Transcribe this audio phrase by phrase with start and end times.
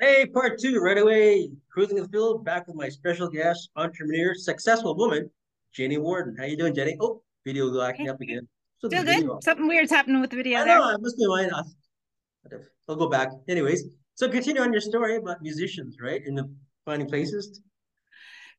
[0.00, 1.50] Hey, part two, right away.
[1.70, 5.30] Cruising the field, back with my special guest, entrepreneur, successful woman,
[5.72, 6.34] Jennie Worden.
[6.36, 6.96] How you doing, Jennie?
[7.00, 8.48] Oh, video locking up again.
[8.78, 9.44] So Still good.
[9.44, 10.58] Something weird's happening with the video.
[10.58, 10.78] I there.
[10.78, 10.84] know.
[10.84, 11.50] I must be mine.
[12.88, 13.28] I'll go back.
[13.48, 13.84] Anyways,
[14.14, 16.26] so continue on your story about musicians, right?
[16.26, 16.52] In the
[16.84, 17.60] finding places.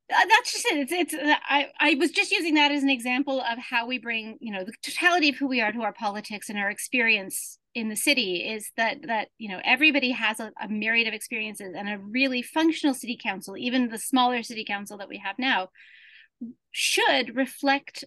[0.10, 0.78] Uh, that's just it.
[0.78, 4.00] It's, it's uh, I, I was just using that as an example of how we
[4.00, 7.60] bring, you know, the totality of who we are to our politics and our experience
[7.76, 11.76] in the city is that that you know everybody has a, a myriad of experiences
[11.78, 15.68] and a really functional city council even the smaller city council that we have now
[16.72, 18.06] should reflect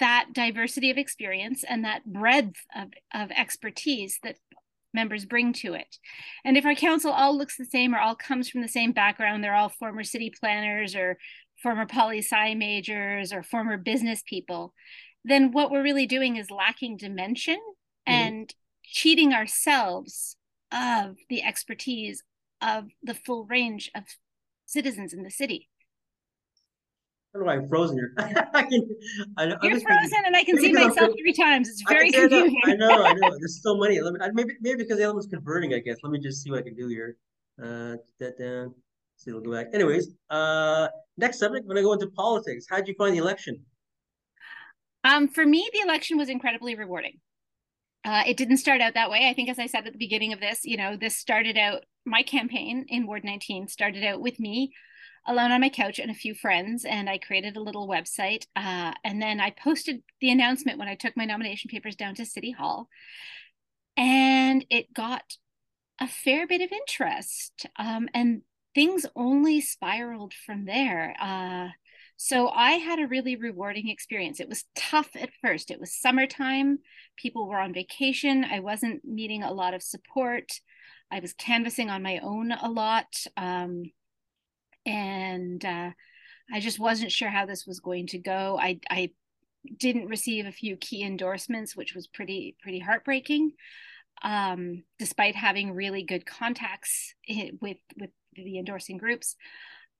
[0.00, 4.36] that diversity of experience and that breadth of, of expertise that
[4.92, 5.98] members bring to it.
[6.44, 9.44] And if our council all looks the same or all comes from the same background,
[9.44, 11.18] they're all former city planners or
[11.62, 14.74] former poli sci majors or former business people,
[15.24, 17.58] then what we're really doing is lacking dimension
[18.08, 18.12] mm-hmm.
[18.12, 18.54] and
[18.86, 20.36] cheating ourselves
[20.72, 22.22] of the expertise
[22.62, 24.04] of the full range of
[24.64, 25.68] citizens in the city.
[27.34, 28.14] I don't know why I'm frozen here.
[28.54, 28.88] I can,
[29.36, 31.68] I know, You're frozen, and I can see myself three times.
[31.68, 32.60] It's very I confusing.
[32.64, 33.30] I know, I know.
[33.38, 34.00] There's so many.
[34.00, 35.74] Let me, maybe, maybe because the element's converting.
[35.74, 35.98] I guess.
[36.02, 37.16] Let me just see what I can do here.
[37.62, 38.74] Uh, that down.
[39.16, 39.66] See, we'll go back.
[39.74, 41.66] Anyways, uh, next subject.
[41.66, 42.66] When gonna go into politics.
[42.68, 43.62] How did you find the election?
[45.04, 47.20] Um, for me, the election was incredibly rewarding.
[48.06, 49.28] Uh, it didn't start out that way.
[49.28, 51.84] I think, as I said at the beginning of this, you know, this started out,
[52.04, 54.72] my campaign in Ward 19 started out with me
[55.26, 56.84] alone on my couch and a few friends.
[56.84, 58.46] And I created a little website.
[58.54, 62.24] Uh, and then I posted the announcement when I took my nomination papers down to
[62.24, 62.88] City Hall.
[63.96, 65.24] And it got
[66.00, 67.66] a fair bit of interest.
[67.76, 71.16] Um, and things only spiraled from there.
[71.20, 71.70] Uh,
[72.16, 74.40] so I had a really rewarding experience.
[74.40, 75.70] It was tough at first.
[75.70, 76.78] It was summertime.
[77.16, 78.44] People were on vacation.
[78.44, 80.50] I wasn't meeting a lot of support.
[81.10, 83.14] I was canvassing on my own a lot.
[83.36, 83.84] Um,
[84.86, 85.90] and uh,
[86.52, 88.58] I just wasn't sure how this was going to go.
[88.58, 89.10] I, I
[89.78, 93.52] didn't receive a few key endorsements, which was pretty, pretty heartbreaking.
[94.22, 97.14] Um, despite having really good contacts
[97.60, 99.36] with, with the endorsing groups.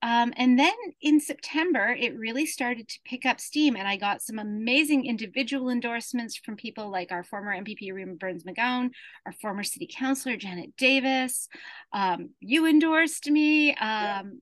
[0.03, 4.21] Um, and then in September, it really started to pick up steam, and I got
[4.21, 8.91] some amazing individual endorsements from people like our former MPP Rima Berns-McGown,
[9.25, 11.49] our former City Councilor Janet Davis.
[11.93, 13.73] Um, you endorsed me.
[13.75, 14.39] Um,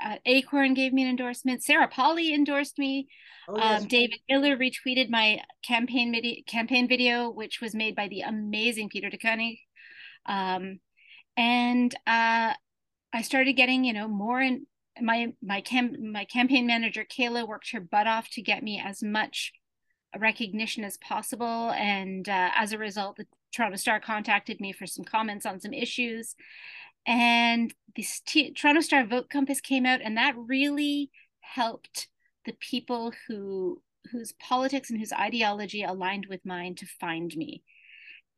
[0.00, 1.62] uh, Acorn gave me an endorsement.
[1.62, 3.08] Sarah Polley endorsed me.
[3.48, 3.82] Oh, yes.
[3.82, 8.88] um, David Miller retweeted my campaign video, campaign video, which was made by the amazing
[8.88, 9.58] Peter de
[10.26, 10.78] Um,
[11.36, 12.54] and uh,
[13.14, 14.66] I started getting, you know, more in
[15.00, 19.02] my my cam my campaign manager Kayla worked her butt off to get me as
[19.02, 19.52] much
[20.18, 25.04] recognition as possible, and uh, as a result, the Toronto Star contacted me for some
[25.04, 26.34] comments on some issues,
[27.06, 31.10] and this T- Toronto Star Vote Compass came out, and that really
[31.40, 32.08] helped
[32.46, 37.62] the people who whose politics and whose ideology aligned with mine to find me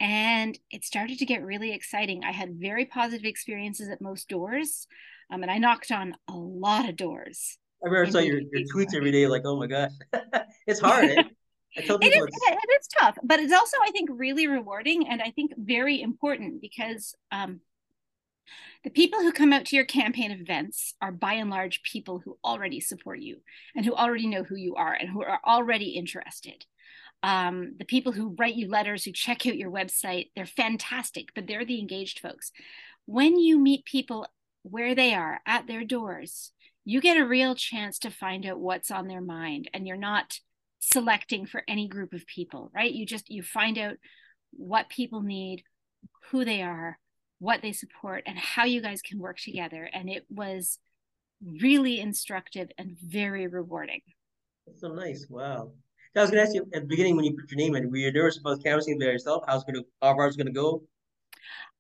[0.01, 2.25] and it started to get really exciting.
[2.25, 4.87] I had very positive experiences at most doors,
[5.31, 7.59] um, and I knocked on a lot of doors.
[7.85, 9.93] I remember saw your, your tweets every day, like, "Oh my gosh,
[10.67, 11.11] it's hard."
[11.79, 12.65] I tell people it is, it's...
[12.65, 16.63] it is tough, but it's also, I think, really rewarding, and I think very important
[16.63, 17.61] because um,
[18.85, 22.39] the people who come out to your campaign events are by and large people who
[22.45, 23.39] already support you
[23.75, 26.65] and who already know who you are and who are already interested
[27.23, 31.47] um, the people who write you letters, who check out your website, they're fantastic, but
[31.47, 32.53] they're the engaged folks.
[33.07, 34.27] When you meet people
[34.63, 36.53] where they are at their doors,
[36.85, 40.39] you get a real chance to find out what's on their mind and you're not
[40.81, 42.93] selecting for any group of people, right?
[42.93, 43.97] You just you find out
[44.53, 45.65] what people need,
[46.31, 46.99] who they are,
[47.39, 50.79] what they support and how you guys can work together and it was
[51.61, 54.01] really instructive and very rewarding.
[54.77, 55.27] So nice.
[55.29, 55.73] Wow.
[56.17, 57.91] I was going to ask you at the beginning when you put your name in,
[57.91, 59.45] were you nervous about canvassing by yourself?
[59.47, 60.83] How's going to how far it's going to go?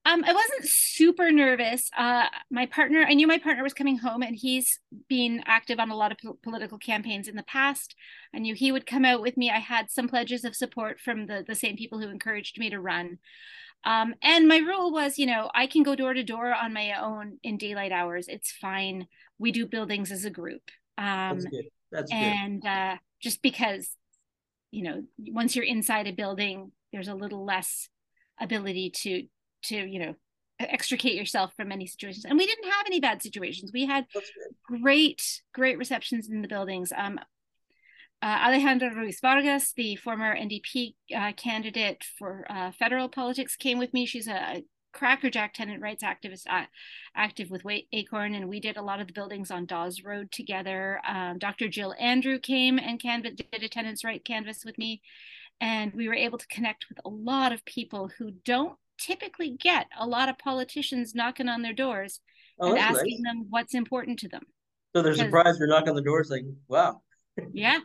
[0.05, 1.91] Um, I wasn't super nervous.
[1.97, 4.78] Uh, my partner, I knew my partner was coming home, and he's
[5.09, 7.97] been active on a lot of po- political campaigns in the past.
[8.33, 9.51] I knew he would come out with me.
[9.51, 12.81] I had some pledges of support from the the same people who encouraged me to
[12.81, 13.19] run.
[13.84, 17.01] Um, and my rule was, you know, I can go door to door on my
[17.01, 18.28] own in daylight hours.
[18.28, 19.09] It's fine.
[19.39, 20.71] We do buildings as a group.
[20.99, 21.65] Um, That's good.
[21.91, 22.69] That's and good.
[22.69, 23.89] Uh, just because
[24.71, 27.89] you know once you're inside a building there's a little less
[28.41, 29.24] ability to
[29.63, 30.15] to you know
[30.59, 32.24] extricate yourself from any situations.
[32.24, 33.72] And we didn't have any bad situations.
[33.72, 34.07] We had
[34.65, 36.92] great great receptions in the buildings.
[36.97, 37.21] Um
[38.22, 43.92] uh, Alejandra Ruiz Vargas, the former NDP uh, candidate for uh, federal politics, came with
[43.92, 44.07] me.
[44.07, 44.65] She's a
[44.97, 46.65] crackerjack tenant rights activist uh,
[47.15, 47.63] active with
[47.93, 51.01] Acorn, and we did a lot of the buildings on Dawes Road together.
[51.07, 51.69] Um, Dr.
[51.69, 55.03] Jill Andrew came and canvas did a tenants right canvas with me,
[55.60, 59.87] and we were able to connect with a lot of people who don't typically get
[59.98, 62.21] a lot of politicians knocking on their doors
[62.59, 63.34] oh, and asking nice.
[63.34, 64.45] them what's important to them.
[64.95, 67.03] So they're surprised you're knocking on the doors, like, wow.
[67.53, 67.81] yeah,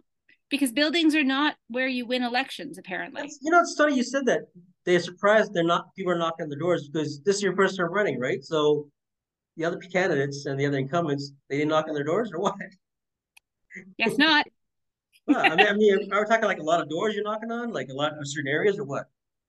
[0.50, 3.24] because buildings are not where you win elections, apparently.
[3.24, 4.44] That's, you know, it's funny you said that.
[4.86, 7.78] They're surprised they're not people are knocking on the doors because this is your first
[7.78, 8.44] time running, right?
[8.44, 8.89] So
[9.57, 12.56] the other candidates and the other incumbents, they didn't knock on their doors or what?
[14.00, 14.45] Guess not.
[15.28, 17.51] well, I mean, I mean, are we talking like a lot of doors you're knocking
[17.51, 19.06] on, like a lot of certain areas, or what?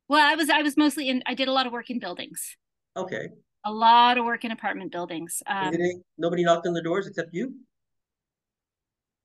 [0.09, 1.23] Well, I was I was mostly in.
[1.27, 2.57] I did a lot of work in buildings.
[2.97, 3.29] Okay.
[3.65, 5.43] A lot of work in apartment buildings.
[5.47, 5.73] Um,
[6.19, 7.55] nobody knocked on the doors except you.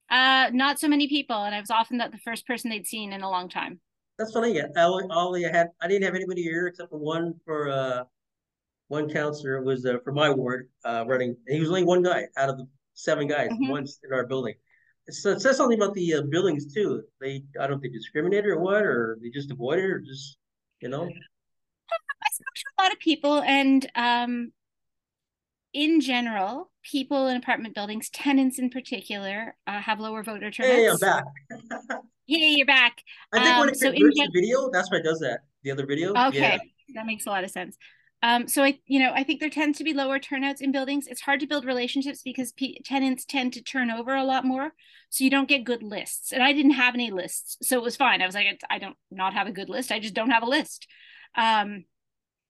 [0.10, 3.12] Uh, not so many people, and I was often the, the first person they'd seen
[3.12, 3.82] in a long time.
[4.18, 4.56] That's funny.
[4.56, 8.04] Yeah, all, all I had, I didn't have anybody here except for one for uh,
[8.88, 11.36] one counselor was uh, for my ward uh, running.
[11.48, 13.70] he was only one guy out of the seven guys mm-hmm.
[13.70, 14.56] once in our building.
[15.10, 17.04] So it says something about the uh, buildings too.
[17.22, 20.38] They, I don't think discriminate or what, or they just avoid it, or just
[20.82, 21.04] you know.
[21.04, 24.52] I spoke to a lot of people, and um,
[25.74, 30.76] in general, people in apartment buildings, tenants in particular, uh, have lower voter turnout.
[30.76, 31.24] Hey, I'm back.
[32.28, 33.02] yeah, you're back.
[33.34, 35.42] I think um, when it so converts the video, that's why it does that.
[35.64, 36.14] The other video.
[36.14, 36.58] Okay, yeah.
[36.96, 37.78] that makes a lot of sense.
[38.24, 41.08] Um, so I, you know, I think there tends to be lower turnouts in buildings.
[41.08, 44.72] It's hard to build relationships because p- tenants tend to turn over a lot more,
[45.10, 46.32] so you don't get good lists.
[46.32, 48.22] And I didn't have any lists, so it was fine.
[48.22, 49.92] I was like, I don't not have a good list.
[49.92, 50.88] I just don't have a list.
[51.36, 51.86] Um,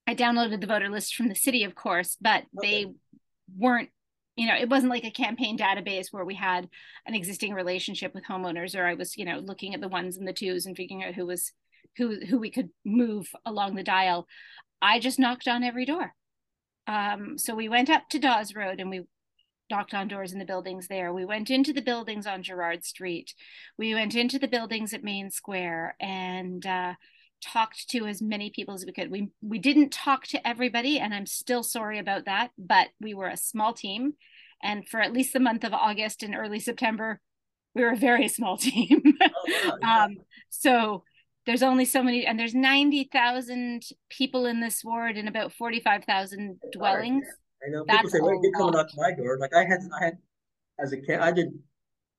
[0.07, 2.85] I downloaded the voter list from the city, of course, but okay.
[2.85, 2.93] they
[3.57, 3.89] weren't
[4.37, 6.69] you know it wasn't like a campaign database where we had
[7.05, 10.27] an existing relationship with homeowners or i was you know looking at the ones and
[10.27, 11.51] the twos and figuring out who was
[11.97, 14.27] who who we could move along the dial.
[14.81, 16.13] I just knocked on every door.
[16.85, 19.05] Um, so we went up to dawes road and we
[19.69, 21.11] knocked on doors in the buildings there.
[21.11, 23.33] We went into the buildings on gerrard street.
[23.77, 26.93] We went into the buildings at main square and uh,
[27.41, 29.11] talked to as many people as we could.
[29.11, 32.51] We we didn't talk to everybody, and I'm still sorry about that.
[32.57, 34.13] But we were a small team,
[34.63, 37.19] and for at least the month of August and early September,
[37.75, 39.01] we were a very small team.
[39.21, 40.17] Oh, um,
[40.49, 41.03] so
[41.45, 45.79] there's only so many, and there's ninety thousand people in this ward and about forty
[45.79, 47.25] five thousand dwellings.
[47.65, 50.05] I know people That's say, "Well, you coming knock my door." Like I had, I
[50.05, 50.17] had
[50.79, 51.49] as a kid, I did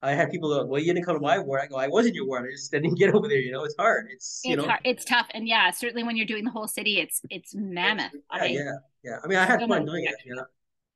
[0.01, 1.63] I had people go, well, you didn't come to my ward.
[1.65, 2.47] I go, I was in your ward.
[2.49, 3.39] I just didn't get over there.
[3.39, 4.07] You know, it's hard.
[4.11, 4.81] It's you it's know, hard.
[4.85, 8.13] it's tough, and yeah, certainly when you're doing the whole city, it's it's mammoth.
[8.13, 8.73] Yeah, I, yeah,
[9.05, 9.17] yeah.
[9.23, 10.15] I mean, I had fun doing it.
[10.25, 10.45] You know,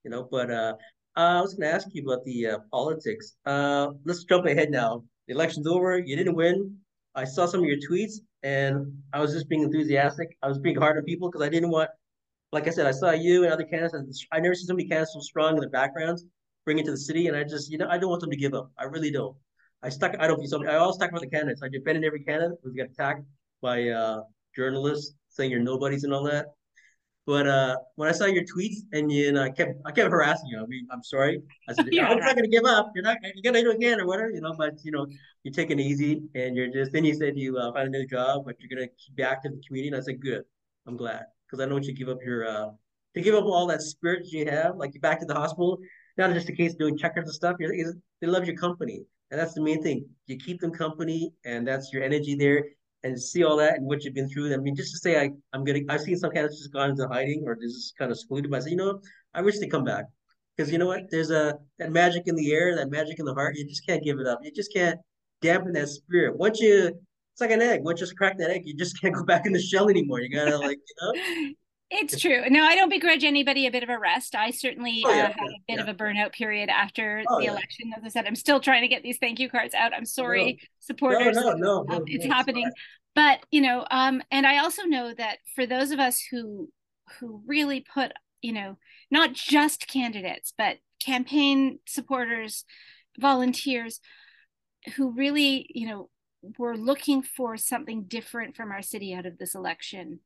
[0.05, 0.29] you know.
[0.31, 0.75] But uh,
[1.17, 3.35] uh I was going to ask you about the uh, politics.
[3.45, 5.03] Uh, let's jump ahead now.
[5.27, 5.99] The election's over.
[5.99, 6.77] You didn't win.
[7.15, 8.15] I saw some of your tweets,
[8.45, 10.37] and I was just being enthusiastic.
[10.43, 11.91] I was being hard on people because I didn't want,
[12.53, 15.15] like I said, I saw you and other candidates, and I never seen somebody candidates
[15.15, 16.25] so strong in the backgrounds
[16.65, 17.29] bring it to the city.
[17.29, 18.71] And I just, you know, I don't want them to give up.
[18.79, 19.37] I really don't.
[19.83, 20.15] I stuck.
[20.19, 20.47] I don't.
[20.47, 21.63] So I always talk about the candidates.
[21.63, 23.25] I defended every candidate who got attacked
[23.61, 24.23] by uh,
[24.55, 26.47] journalists saying you're nobodies and all that.
[27.25, 30.49] But uh, when I saw your tweets and you and I kept I kept harassing
[30.49, 30.61] you.
[30.61, 31.41] I mean, I'm sorry.
[31.69, 32.91] I said yeah, I'm not gonna give up.
[32.95, 33.19] You're not.
[33.23, 34.31] You're gonna do it again or whatever.
[34.31, 34.55] You know.
[34.57, 35.07] But you know,
[35.45, 36.93] you're taking it easy and you're just.
[36.93, 39.59] Then you said you uh, find a new job, but you're gonna be active in
[39.59, 39.89] the community.
[39.89, 40.43] And I said, good.
[40.87, 42.71] I'm glad because I don't want you to give up your uh,
[43.15, 44.77] to give up all that spirit you have.
[44.77, 45.79] Like you're back to the hospital
[46.19, 47.57] not just a case doing checkers and stuff.
[47.59, 47.75] You're,
[48.21, 50.07] they love your company, and that's the main thing.
[50.27, 52.65] You keep them company, and that's your energy there.
[53.05, 54.55] And see all that and what you've been through.
[54.55, 55.81] I mean, just to say, I I'm gonna.
[55.89, 58.49] I've seen some candidates just gone into hiding or just kind of excluded.
[58.49, 59.01] But I say, you know,
[59.35, 60.05] I wish they come back
[60.57, 61.11] because you know what?
[61.11, 63.57] There's a that magic in the air, that magic in the heart.
[63.57, 64.39] You just can't give it up.
[64.45, 65.01] You just can't
[65.41, 66.37] dampen that spirit.
[66.37, 67.83] Once you, it's like an egg.
[67.83, 70.21] Once you crack that egg, you just can't go back in the shell anymore.
[70.21, 71.53] You gotta like, you know.
[71.95, 72.49] It's true.
[72.49, 74.35] No, I don't begrudge anybody a bit of a rest.
[74.35, 75.83] I certainly oh, yeah, uh, had a bit yeah.
[75.83, 77.93] of a burnout period after oh, the election.
[77.95, 79.93] As I said, I'm still trying to get these thank you cards out.
[79.93, 80.59] I'm sorry, no.
[80.81, 81.37] supporters.
[81.37, 82.71] No, no, no, um, it's happening.
[83.15, 86.71] But you know, um, and I also know that for those of us who
[87.21, 88.79] who really put, you know,
[89.11, 92.65] not just candidates, but campaign supporters,
[93.19, 94.01] volunteers,
[94.97, 96.09] who really, you know,
[96.59, 100.21] were looking for something different from our city out of this election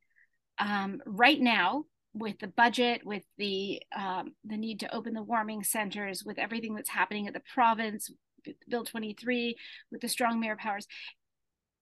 [0.59, 1.85] um, right now
[2.15, 6.75] with the budget, with the um, the need to open the warming centers, with everything
[6.75, 8.11] that's happening at the province,
[8.69, 9.57] Bill 23,
[9.91, 10.87] with the strong mayor powers,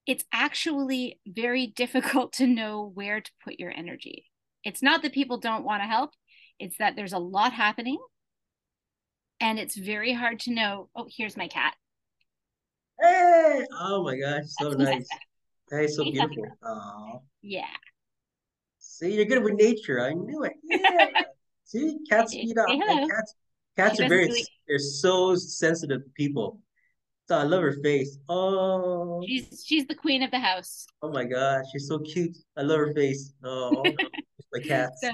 [0.07, 4.27] it's actually very difficult to know where to put your energy.
[4.65, 6.11] It's not that people don't want to help,
[6.59, 7.99] it's that there's a lot happening.
[9.41, 10.89] And it's very hard to know.
[10.95, 11.75] Oh, here's my cat.
[13.01, 13.65] Hey!
[13.73, 15.09] Oh my gosh, so that's nice.
[15.71, 16.47] Hey, so beautiful.
[16.63, 17.21] Aww.
[17.43, 17.67] Yeah.
[18.87, 20.01] See, you're good with nature.
[20.01, 20.53] I knew it.
[20.65, 21.23] Yeah.
[21.65, 22.67] See, cats eat up.
[22.69, 23.35] Cats,
[23.77, 24.45] cats She are very.
[24.69, 26.61] They're so sensitive people.
[27.27, 28.19] So I love her face.
[28.29, 30.87] Oh, She's she's the queen of the house.
[31.03, 32.37] oh my gosh, she's so cute.
[32.57, 33.33] I love her face.
[33.43, 33.83] Oh,
[34.53, 35.01] my cats.
[35.03, 35.11] So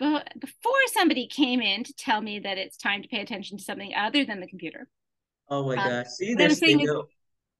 [0.00, 3.64] but before somebody came in to tell me that it's time to pay attention to
[3.64, 4.88] something other than the computer,
[5.48, 6.06] Oh my um, gosh.
[6.08, 7.06] See, what this they saying is- go.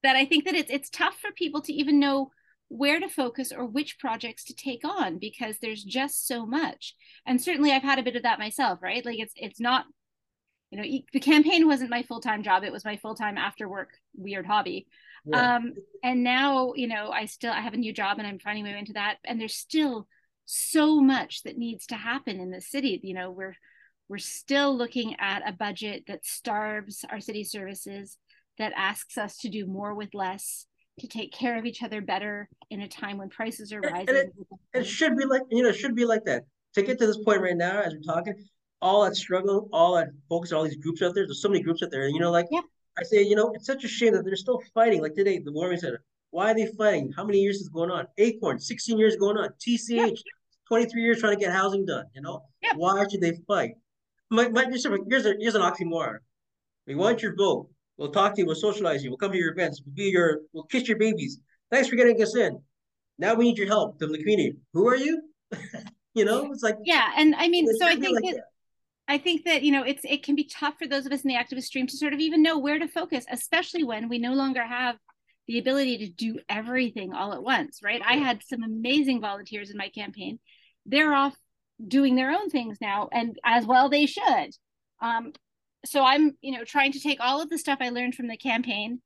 [0.02, 2.32] that I think that it's it's tough for people to even know
[2.70, 6.94] where to focus or which projects to take on because there's just so much.
[7.26, 9.04] And certainly I've had a bit of that myself, right?
[9.04, 9.86] Like it's it's not
[10.70, 14.46] you know, the campaign wasn't my full-time job, it was my full-time after work weird
[14.46, 14.86] hobby.
[15.26, 15.56] Yeah.
[15.56, 15.74] Um
[16.04, 18.70] and now, you know, I still I have a new job and I'm finding my
[18.72, 20.06] way into that and there's still
[20.46, 23.00] so much that needs to happen in the city.
[23.02, 23.56] You know, we're
[24.08, 28.16] we're still looking at a budget that starves our city services
[28.58, 30.66] that asks us to do more with less,
[31.00, 34.08] to take care of each other better in a time when prices are And- and
[34.08, 34.32] rising.
[34.72, 36.44] it- It should be like, you know, it should be like that.
[36.74, 38.34] To get to this point right now, as we're talking,
[38.80, 41.82] all that struggle, all that focus, all these groups out there, there's so many groups
[41.82, 42.02] out there.
[42.04, 42.64] And, you know, like, Yep.
[42.98, 45.00] I say, you know, it's such a shame that they're still fighting.
[45.00, 46.04] Like today, the Warming Center.
[46.30, 47.12] Why are they fighting?
[47.16, 48.06] How many years is going on?
[48.18, 49.48] Acorn, 16 years going on.
[49.58, 50.22] TCH,
[50.68, 52.06] 23 years trying to get housing done.
[52.14, 52.76] You know, Yep.
[52.76, 53.74] why should they fight?
[54.30, 56.18] My, my, here's, a, here's an oxymoron.
[56.86, 57.68] We want your vote.
[58.00, 58.46] We'll talk to you.
[58.46, 59.10] We'll socialize you.
[59.10, 59.82] We'll come to your events.
[59.84, 60.40] We'll be your.
[60.54, 61.38] We'll kiss your babies.
[61.70, 62.58] Thanks for getting us in.
[63.18, 64.56] Now we need your help from the community.
[64.72, 65.20] Who are you?
[66.14, 68.42] you know, it's like yeah, and I mean, so I think like that
[69.06, 71.28] I think that you know it's it can be tough for those of us in
[71.28, 74.32] the activist stream to sort of even know where to focus, especially when we no
[74.32, 74.96] longer have
[75.46, 78.00] the ability to do everything all at once, right?
[78.06, 80.38] I had some amazing volunteers in my campaign.
[80.86, 81.34] They're off
[81.86, 84.50] doing their own things now, and as well they should.
[85.02, 85.32] Um,
[85.84, 88.36] so I'm you know trying to take all of the stuff I learned from the
[88.36, 89.00] campaign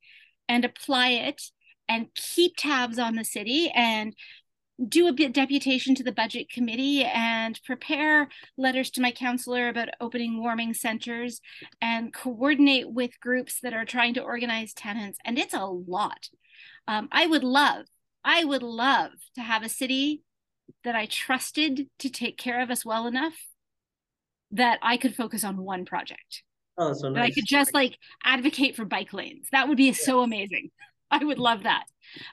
[0.47, 1.41] and apply it
[1.87, 4.15] and keep tabs on the city and
[4.89, 8.27] do a bit deputation to the budget committee and prepare
[8.57, 11.39] letters to my counselor about opening warming centers
[11.81, 15.17] and coordinate with groups that are trying to organize tenants.
[15.23, 16.29] And it's a lot.
[16.87, 17.87] Um, i would love
[18.23, 20.21] i would love to have a city
[20.83, 23.33] that i trusted to take care of us well enough
[24.51, 26.43] that i could focus on one project
[26.77, 29.47] oh, so that I could just like advocate for bike lanes.
[29.51, 30.71] That would be so amazing.
[31.11, 31.85] I would love that.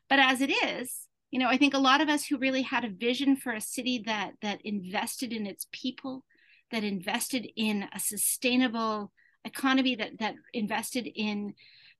[0.09, 2.85] But as it is, you know, I think a lot of us who really had
[2.85, 6.25] a vision for a city that that invested in its people,
[6.71, 9.13] that invested in a sustainable
[9.45, 11.55] economy, that that invested in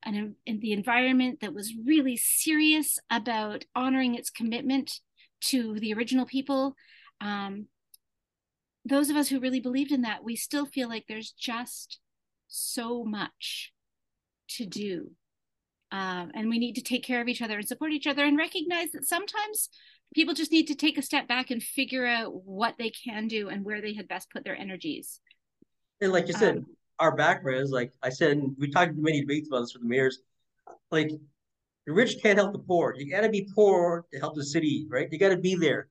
[0.05, 5.01] an in the environment, that was really serious about honoring its commitment
[5.41, 6.77] to the original people.
[7.21, 7.67] Um,
[8.85, 12.01] those of us who really believed in that, we still feel like there's just
[12.53, 13.73] so much
[14.49, 15.11] to do.
[15.91, 18.37] Um, and we need to take care of each other and support each other and
[18.37, 19.69] recognize that sometimes
[20.15, 23.49] people just need to take a step back and figure out what they can do
[23.49, 25.21] and where they had best put their energies.
[26.01, 26.67] And like you said, Um,
[26.99, 29.89] our background is like I said, and we talked many debates about this with the
[29.89, 30.21] mayors.
[30.91, 31.11] Like
[31.87, 32.95] the rich can't help the poor.
[32.97, 35.09] You gotta be poor to help the city, right?
[35.11, 35.89] You gotta be there.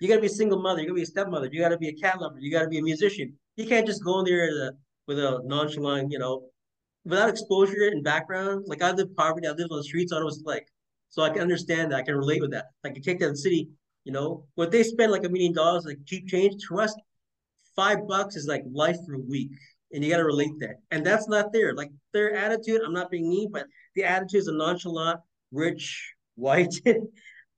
[0.00, 0.80] You gotta be a single mother.
[0.80, 1.48] You gotta be a stepmother.
[1.50, 2.38] You gotta be a cat lover.
[2.38, 3.34] You gotta be a musician.
[3.56, 4.72] You can't just go in there as a,
[5.08, 6.44] with a nonchalant, you know,
[7.04, 8.66] without exposure and background.
[8.68, 9.48] Like I live poverty.
[9.48, 10.12] I live on the streets.
[10.12, 10.68] I was like.
[11.10, 11.96] So I can understand that.
[11.96, 12.66] I can relate with that.
[12.84, 13.68] I can take that city.
[14.04, 16.94] You know, what they spend like a million dollars, like cheap change to us,
[17.74, 19.50] five bucks is like life for a week.
[19.92, 20.76] And you got to relate that.
[20.90, 21.74] And that's not there.
[21.74, 26.74] Like their attitude, I'm not being mean, but the attitude is a nonchalant, rich, white,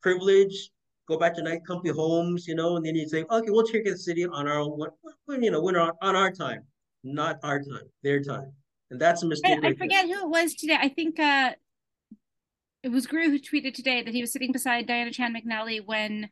[0.00, 0.71] privileged,
[1.09, 3.85] go back to nice, comfy homes, you know, and then you say, okay, we'll take
[3.85, 4.80] the city on our own,
[5.26, 6.62] when, you know, when on our time,
[7.02, 8.52] not our time, their time.
[8.90, 9.61] And that's a mistake.
[9.62, 10.76] I, I forget who it was today.
[10.78, 11.52] I think uh,
[12.83, 16.28] it was Gru who tweeted today that he was sitting beside Diana Chan McNally when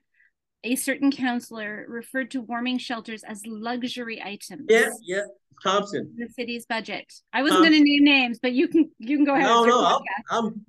[0.65, 4.67] a certain counselor referred to warming shelters as luxury items.
[4.69, 5.23] Yeah, yeah.
[5.63, 6.15] Thompson.
[6.17, 7.13] The city's budget.
[7.33, 9.45] I wasn't Um, going to name names, but you can you can go ahead.
[9.45, 10.65] No, no, I'll, I'm,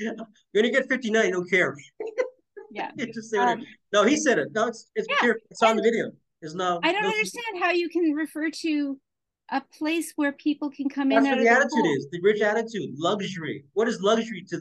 [0.00, 0.16] you're
[0.54, 1.76] gonna get 59, don't care.
[2.72, 2.90] Yeah.
[2.98, 3.32] Just.
[3.34, 4.48] Um, no, he said it.
[4.52, 5.32] No, it's it's Yeah.
[5.50, 6.10] It's on the video.
[6.42, 9.00] It's no I don't no, understand how you can refer to
[9.50, 11.96] a place where people can come in That's what the attitude cold.
[11.96, 12.08] is.
[12.10, 13.64] The rich attitude, luxury.
[13.74, 14.60] What is luxury to?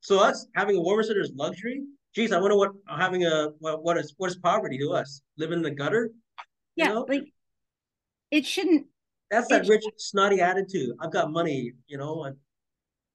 [0.00, 1.82] So us having a warmer center is luxury.
[2.14, 5.22] Geez, I wonder what having a what, what is what is poverty to us?
[5.38, 6.10] Living in the gutter.
[6.76, 7.06] You Yeah, know?
[7.08, 7.24] like
[8.30, 8.86] it shouldn't.
[9.30, 10.90] That's that rich snotty attitude.
[11.00, 11.72] I've got money.
[11.86, 12.30] You know,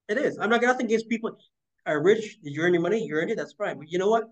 [0.07, 0.37] it is.
[0.39, 1.37] I'm not nothing against people
[1.85, 2.37] are rich.
[2.41, 3.03] You earn your money.
[3.05, 3.37] You earned it.
[3.37, 3.77] That's fine.
[3.77, 4.25] But you know what?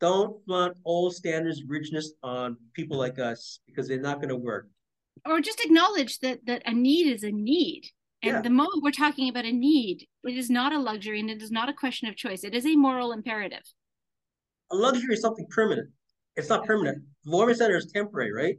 [0.00, 4.68] Don't flaunt old standards richness on people like us because they're not going to work.
[5.26, 7.82] Or just acknowledge that that a need is a need
[8.22, 8.42] and Yeah.
[8.42, 11.50] the moment we're talking about a need it is not a luxury and it is
[11.50, 13.62] not a question of choice it is a moral imperative
[14.72, 15.88] A luxury is something permanent.
[16.36, 16.98] It's not permanent.
[17.26, 18.56] Warming center is temporary, right?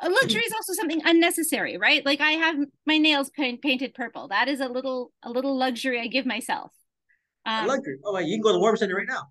[0.00, 2.04] A luxury is also something unnecessary, right?
[2.04, 4.26] Like I have my nails paint, painted purple.
[4.28, 6.72] That is a little a little luxury I give myself.
[7.46, 7.96] Um, luxury.
[8.04, 9.22] Oh, you can go to the warming center right now.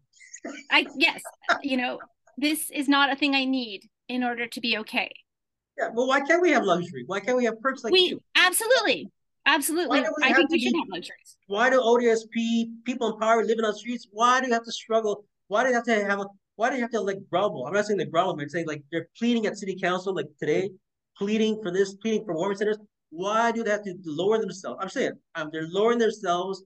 [0.72, 1.22] I yes,
[1.62, 2.00] you know,
[2.38, 5.12] this is not a thing I need in order to be okay.
[5.82, 7.04] Yeah, well, why can't we have luxury?
[7.08, 8.22] Why can't we have perks like we you?
[8.36, 9.10] absolutely,
[9.48, 10.04] absolutely.
[10.24, 11.38] I think we should have luxuries.
[11.48, 14.08] Why do ODSP people in power living on the streets?
[14.12, 15.26] Why do you have to struggle?
[15.48, 16.28] Why do you have to have a?
[16.56, 17.66] Why do you have to like grumble?
[17.66, 20.28] I'm not saying they grumble, but I'm saying like they're pleading at city council like
[20.40, 20.70] today,
[21.18, 22.78] pleading for this, pleading for warming centers.
[23.10, 24.78] Why do they have to lower themselves?
[24.82, 26.64] I'm saying um, they're lowering themselves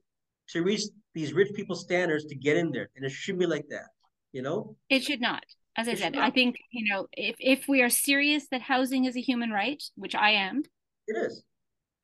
[0.50, 0.82] to reach
[1.14, 3.88] these rich people standards to get in there, and it should be like that.
[4.34, 5.46] You know, it should not
[5.78, 9.16] as I said, I think you know if if we are serious that housing is
[9.16, 10.64] a human right, which I am,
[11.08, 11.44] it is,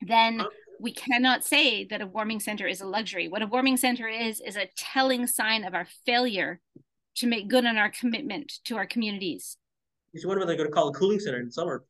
[0.00, 0.42] then
[0.80, 3.28] we cannot say that a warming center is a luxury.
[3.28, 6.60] What a warming center is is a telling sign of our failure
[7.16, 9.56] to make good on our commitment to our communities.
[10.12, 11.84] You should wonder what they're going to call a cooling center in summer.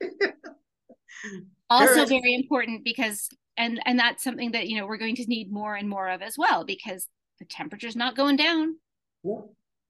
[1.70, 5.52] also very important because and and that's something that you know we're going to need
[5.52, 8.76] more and more of as well because the temperature's not going down.
[9.24, 9.40] Yeah.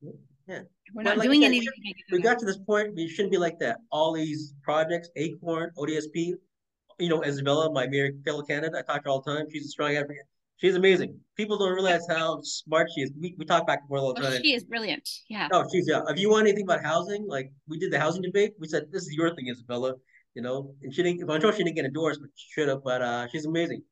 [0.01, 0.11] Yeah.
[0.49, 1.69] We're not like doing anything.
[2.11, 2.95] We got to this point.
[2.95, 3.79] We shouldn't be like that.
[3.91, 6.33] All these projects, Acorn, ODSP,
[6.99, 9.47] you know, Isabella, my very fellow candidate, I talk to her all the time.
[9.51, 10.25] She's a strong advocate.
[10.59, 11.19] She's amazing.
[11.37, 13.11] People don't realize how smart she is.
[13.21, 14.43] We, we talk back and forth all the oh, time.
[14.43, 15.09] she is brilliant.
[15.29, 15.49] Yeah.
[15.51, 16.03] Oh, she's yeah.
[16.09, 19.03] If you want anything about housing, like we did the housing debate, we said this
[19.03, 19.95] is your thing, Isabella.
[20.35, 21.29] You know, and she didn't.
[21.29, 22.85] I'm sure she didn't get endorsed, but she should have.
[22.85, 23.83] But uh, she's amazing.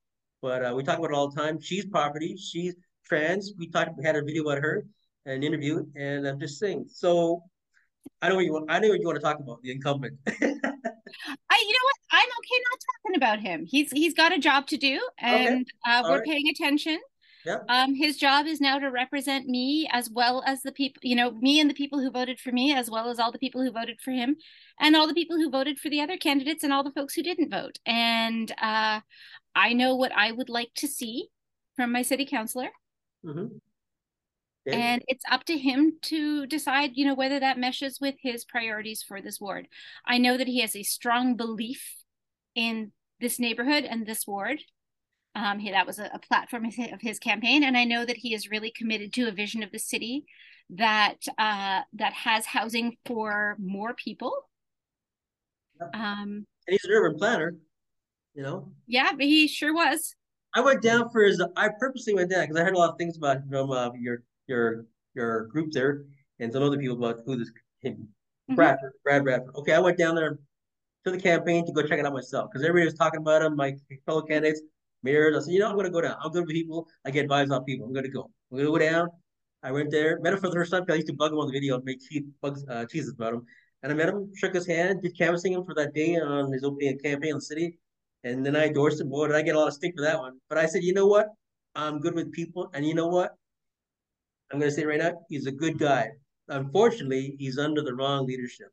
[0.41, 1.61] But uh, we talk about it all the time.
[1.61, 2.37] She's property.
[2.37, 3.53] She's trans.
[3.59, 3.91] We talked.
[3.99, 4.85] We had a video about her
[5.27, 6.87] an interview, and I'm just saying.
[6.89, 7.43] So
[8.23, 8.71] I know what you want.
[8.71, 10.19] I know what you want to talk about the incumbent.
[10.27, 11.97] I, you know what?
[12.13, 13.67] I'm okay not talking about him.
[13.67, 15.65] He's he's got a job to do, and okay.
[15.87, 16.25] uh, we're right.
[16.25, 16.99] paying attention.
[17.45, 17.59] Yeah.
[17.71, 21.31] Um, his job is now to represent me as well as the people, you know,
[21.31, 23.73] me and the people who voted for me, as well as all the people who
[23.73, 24.37] voted for him,
[24.79, 27.23] and all the people who voted for the other candidates, and all the folks who
[27.23, 27.79] didn't vote.
[27.87, 29.01] And uh,
[29.55, 31.29] I know what I would like to see
[31.77, 32.69] from my city councilor.
[33.25, 33.57] Mm-hmm.
[34.67, 39.03] And it's up to him to decide, you know, whether that meshes with his priorities
[39.03, 39.69] for this ward.
[40.05, 41.95] I know that he has a strong belief
[42.55, 44.61] in this neighborhood and this ward.
[45.35, 48.05] Um, he, that was a, a platform of his, of his, campaign, and I know
[48.05, 50.25] that he is really committed to a vision of the city
[50.71, 54.33] that uh, that has housing for more people.
[55.95, 57.55] Um, and he's an urban planner,
[58.35, 58.73] you know.
[58.89, 60.17] Yeah, but he sure was.
[60.53, 61.41] I went down for his.
[61.57, 64.25] I purposely went down because I heard a lot of things about from uh, your
[64.51, 64.85] your
[65.15, 66.05] your group there
[66.39, 68.55] and some other people about who this him mm-hmm.
[68.55, 69.55] Bradford, Brad Bradford.
[69.57, 70.39] Okay, I went down there
[71.05, 73.57] to the campaign to go check it out myself because everybody was talking about him,
[73.57, 74.61] my fellow candidates,
[75.03, 75.37] mayors.
[75.37, 76.17] I said, you know, I'm gonna go down.
[76.23, 76.87] I'm good with people.
[77.07, 77.87] I get vibes off people.
[77.87, 78.31] I'm gonna go.
[78.51, 79.09] I'm gonna go down.
[79.63, 81.39] I went there, met him for the first time because I used to bug him
[81.39, 83.45] on the video and make cheese, bugs, uh, cheeses about him.
[83.83, 86.65] And I met him, shook his hand, did canvassing him for that day on his
[86.65, 87.79] opening campaign in the city.
[88.25, 89.09] And then I endorsed him.
[89.09, 90.39] Boy, did I get a lot of stick for that one.
[90.49, 91.29] But I said, you know what?
[91.75, 92.71] I'm good with people.
[92.75, 93.37] And you know what?
[94.53, 96.09] I'm going to say right now, he's a good guy.
[96.49, 98.69] Unfortunately, he's under the wrong leadership.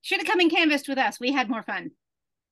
[0.00, 1.20] Should have come and canvassed with us.
[1.20, 1.90] We had more fun.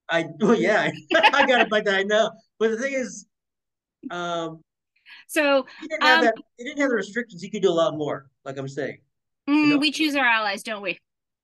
[0.09, 1.94] I well, yeah, I got it like that.
[1.94, 3.26] I know, but the thing is,
[4.11, 4.61] um,
[5.28, 7.42] so he didn't, have um, that, he didn't have the restrictions.
[7.42, 8.28] He could do a lot more.
[8.44, 8.98] Like I'm saying,
[9.48, 9.78] mm, you know?
[9.78, 10.98] we choose our allies, don't we?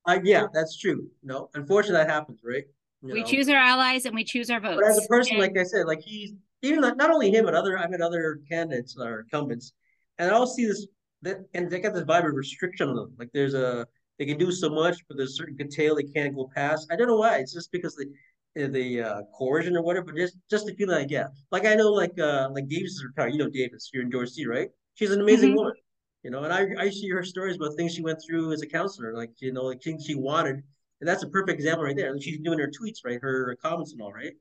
[0.07, 1.09] Uh, yeah, that's true.
[1.23, 2.65] No, unfortunately, that happens, right?
[3.03, 3.27] You we know?
[3.27, 4.81] choose our allies and we choose our votes.
[4.83, 5.43] But as a person, and...
[5.43, 8.41] like I said, like he's even not, not only him, but other I've had other
[8.49, 9.73] candidates or incumbents
[10.19, 10.87] and I also see this
[11.23, 13.13] that and they got this vibe of restriction on them.
[13.19, 13.87] Like there's a
[14.19, 16.89] they can do so much, but there's a certain detail they can't go past.
[16.91, 17.39] I don't know why.
[17.39, 18.07] It's just because the
[18.55, 21.29] the uh, coercion or whatever, but just just the feeling I get.
[21.51, 23.33] Like I know, like uh, like Davis is retired.
[23.33, 24.69] You know Davis, you're in Dorsey, right?
[24.95, 25.59] She's an amazing mm-hmm.
[25.59, 25.75] woman.
[26.23, 28.67] You know, and I I see her stories about things she went through as a
[28.67, 30.63] counselor, like you know, like things she wanted,
[31.01, 32.19] and that's a perfect example right there.
[32.21, 34.33] She's doing her tweets, right, her comments and all, right,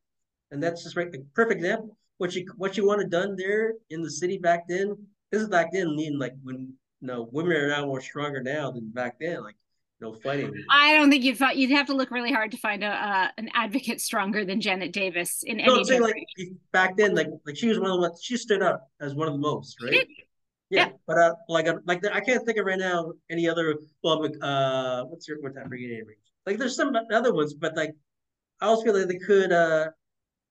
[0.52, 1.98] and that's just right, a perfect example.
[2.18, 4.96] What she what she wanted done there in the city back then
[5.36, 8.72] this is back then, mean like when you know women are now more stronger now
[8.72, 9.56] than back then, like
[10.00, 10.54] know fighting.
[10.70, 13.50] I don't think you'd you'd have to look really hard to find a uh, an
[13.54, 15.84] advocate stronger than Janet Davis in no, any.
[15.84, 16.16] Saying, like
[16.72, 19.34] back then, like like she was one of the she stood up as one of
[19.34, 20.08] the most, right?
[20.70, 24.26] Yeah, yeah, but uh, like like I can't think of right now any other well,
[24.42, 26.06] uh, what's your what's that name?
[26.46, 27.92] Like there's some other ones, but like
[28.62, 29.90] I always feel like they could uh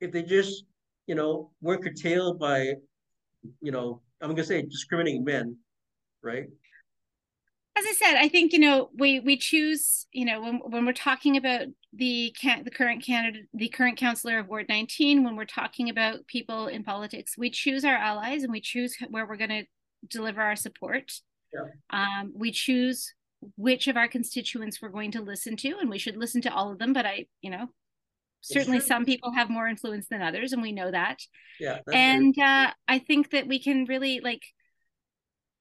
[0.00, 0.64] if they just
[1.06, 2.74] you know weren't curtailed by
[3.60, 5.56] you know I'm gonna say discriminating men,
[6.22, 6.46] right?
[7.76, 10.92] As I said, I think you know we we choose you know when when we're
[10.92, 15.44] talking about the can the current candidate the current counselor of Ward 19 when we're
[15.44, 19.50] talking about people in politics we choose our allies and we choose where we're going
[19.50, 19.64] to
[20.08, 21.12] deliver our support.
[21.52, 21.68] Yeah.
[21.90, 23.14] Um, we choose
[23.56, 26.72] which of our constituents we're going to listen to, and we should listen to all
[26.72, 26.92] of them.
[26.92, 27.68] But I, you know,
[28.44, 31.18] certainly some people have more influence than others, and we know that.
[31.58, 31.78] Yeah.
[31.92, 34.42] And uh, I think that we can really like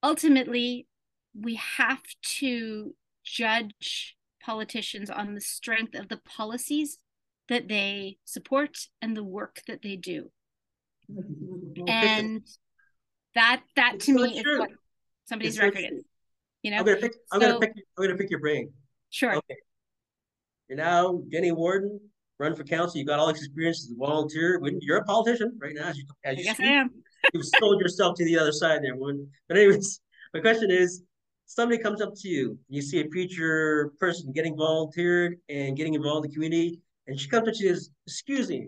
[0.01, 0.87] ultimately
[1.39, 2.01] we have
[2.39, 2.93] to
[3.23, 6.97] judge politicians on the strength of the policies
[7.47, 10.29] that they support and the work that they do.
[11.87, 12.41] And
[13.35, 14.69] that that It's to so me is what
[15.25, 15.97] somebody's It's record true.
[15.97, 16.03] is.
[16.63, 17.13] You know, I'm gonna pick.
[17.31, 17.71] I'm So- gonna pick.
[17.97, 18.71] I'm gonna pick your brain.
[19.09, 19.35] sure.
[19.35, 19.55] Okay.
[20.69, 21.99] You're now Jennie Worden,
[22.43, 22.99] run for council.
[22.99, 24.59] You got all this experience as a volunteer.
[24.81, 26.91] You're a politician right now, as you as you guess speak, I am.
[27.33, 28.95] you've sold yourself to the other side there.
[29.47, 30.01] But anyways,
[30.33, 31.03] my question is,
[31.45, 36.25] somebody comes up to you, you see a future person getting volunteered and getting involved
[36.25, 38.67] in the community, and she comes up to you and says, excuse me,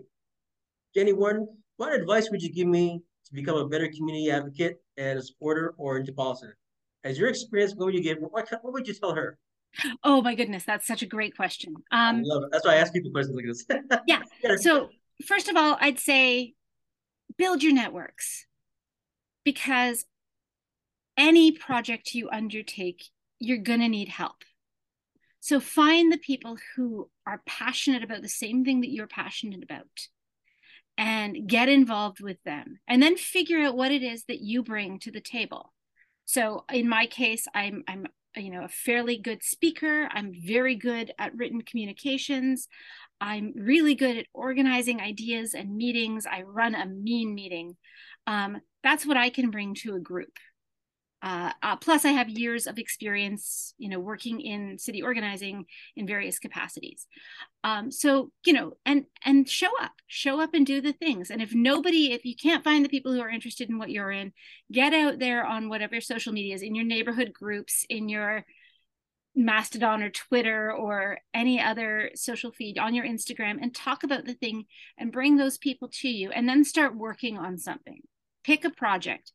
[0.94, 5.18] Jennie Worden, what advice would you give me to become a better community advocate and
[5.18, 6.54] a supporter or into politics?
[7.04, 8.18] As your experience, what would you give?
[8.18, 9.38] What, what would you tell her?
[10.02, 11.74] Oh my goodness, that's such a great question.
[11.90, 12.50] I Um, love it.
[12.52, 14.00] That's why I ask people questions like this.
[14.06, 14.22] Yeah.
[14.42, 14.56] Yeah.
[14.56, 14.88] so
[15.26, 16.54] first of all, I'd say
[17.38, 18.46] build your networks
[19.44, 20.04] because
[21.16, 23.04] any project you undertake,
[23.38, 24.42] you're going to need help.
[25.40, 29.86] So find the people who are passionate about the same thing that you're passionate about
[30.98, 34.98] and get involved with them and then figure out what it is that you bring
[35.00, 35.72] to the table.
[36.24, 40.08] So in my case, I'm I'm you know a fairly good speaker.
[40.12, 42.68] I'm very good at written communications.
[43.20, 46.26] I'm really good at organizing ideas and meetings.
[46.26, 47.76] I run a mean meeting.
[48.26, 50.36] Um, that's what I can bring to a group.
[51.22, 55.64] Uh, uh, plus, I have years of experience, you know, working in city organizing
[55.96, 57.06] in various capacities.
[57.64, 61.30] Um, so, you know, and and show up, show up and do the things.
[61.30, 64.12] And if nobody, if you can't find the people who are interested in what you're
[64.12, 64.32] in,
[64.70, 68.44] get out there on whatever social media is in your neighborhood groups, in your
[69.36, 74.34] Mastodon or Twitter or any other social feed on your Instagram and talk about the
[74.34, 74.64] thing
[74.96, 78.00] and bring those people to you and then start working on something.
[78.44, 79.32] Pick a project.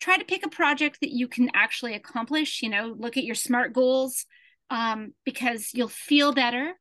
[0.00, 2.62] Try to pick a project that you can actually accomplish.
[2.62, 4.26] You know, look at your SMART goals
[4.70, 6.72] um, because you'll feel better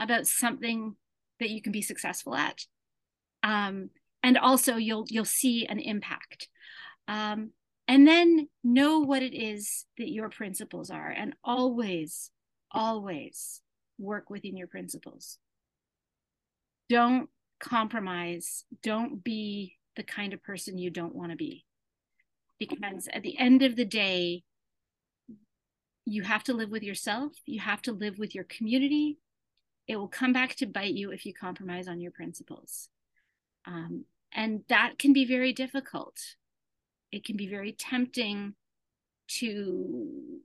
[0.00, 0.96] about something
[1.40, 2.64] that you can be successful at.
[3.42, 3.90] Um,
[4.22, 6.48] and also you'll you'll see an impact.
[7.06, 7.50] Um,
[7.86, 12.30] and then know what it is that your principles are and always
[12.70, 13.60] always
[13.98, 15.38] work within your principles
[16.88, 17.28] don't
[17.60, 21.64] compromise don't be the kind of person you don't want to be
[22.58, 24.42] because at the end of the day
[26.06, 29.18] you have to live with yourself you have to live with your community.
[29.86, 32.88] It will come back to bite you if you compromise on your principles.
[33.66, 36.16] Um, and that can be very difficult.
[37.12, 38.54] It can be very tempting
[39.28, 40.40] to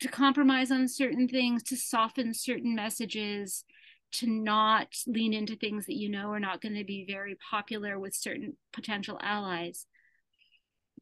[0.00, 3.64] to compromise on certain things to soften certain messages
[4.12, 7.98] to not lean into things that you know are not going to be very popular
[7.98, 9.86] with certain potential allies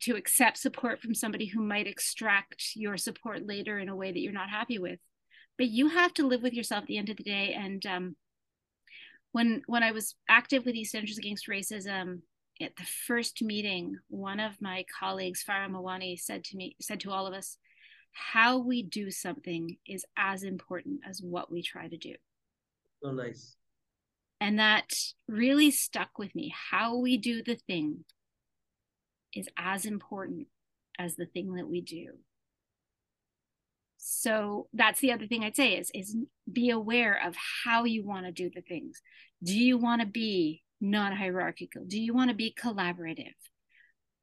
[0.02, 4.20] to accept support from somebody who might extract your support later in a way that
[4.20, 4.98] you're not happy with
[5.58, 8.16] but you have to live with yourself at the end of the day and um,
[9.32, 12.20] when when i was active with East Enders Against Racism
[12.60, 17.10] at the first meeting, one of my colleagues, Farah Mawani, said to me, said to
[17.10, 17.56] all of us,
[18.12, 22.14] how we do something is as important as what we try to do.
[23.02, 23.56] So nice.
[24.40, 24.90] And that
[25.28, 26.52] really stuck with me.
[26.70, 28.04] How we do the thing
[29.34, 30.48] is as important
[30.98, 32.08] as the thing that we do.
[33.98, 36.16] So that's the other thing I'd say is, is
[36.50, 39.00] be aware of how you want to do the things.
[39.42, 41.84] Do you want to be non-hierarchical?
[41.86, 43.34] Do you want to be collaborative?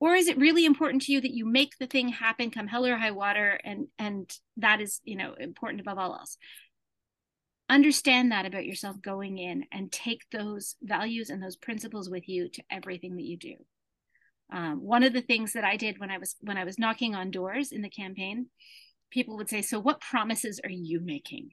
[0.02, 2.86] Or is it really important to you that you make the thing happen come hell
[2.86, 6.38] or high water and and that is, you know, important above all else?
[7.70, 12.50] Understand that about yourself going in and take those values and those principles with you
[12.50, 13.56] to everything that you do.
[14.52, 17.16] Um, one of the things that I did when I was when I was knocking
[17.16, 18.48] on doors in the campaign,
[19.12, 21.52] people would say, "So what promises are you making?"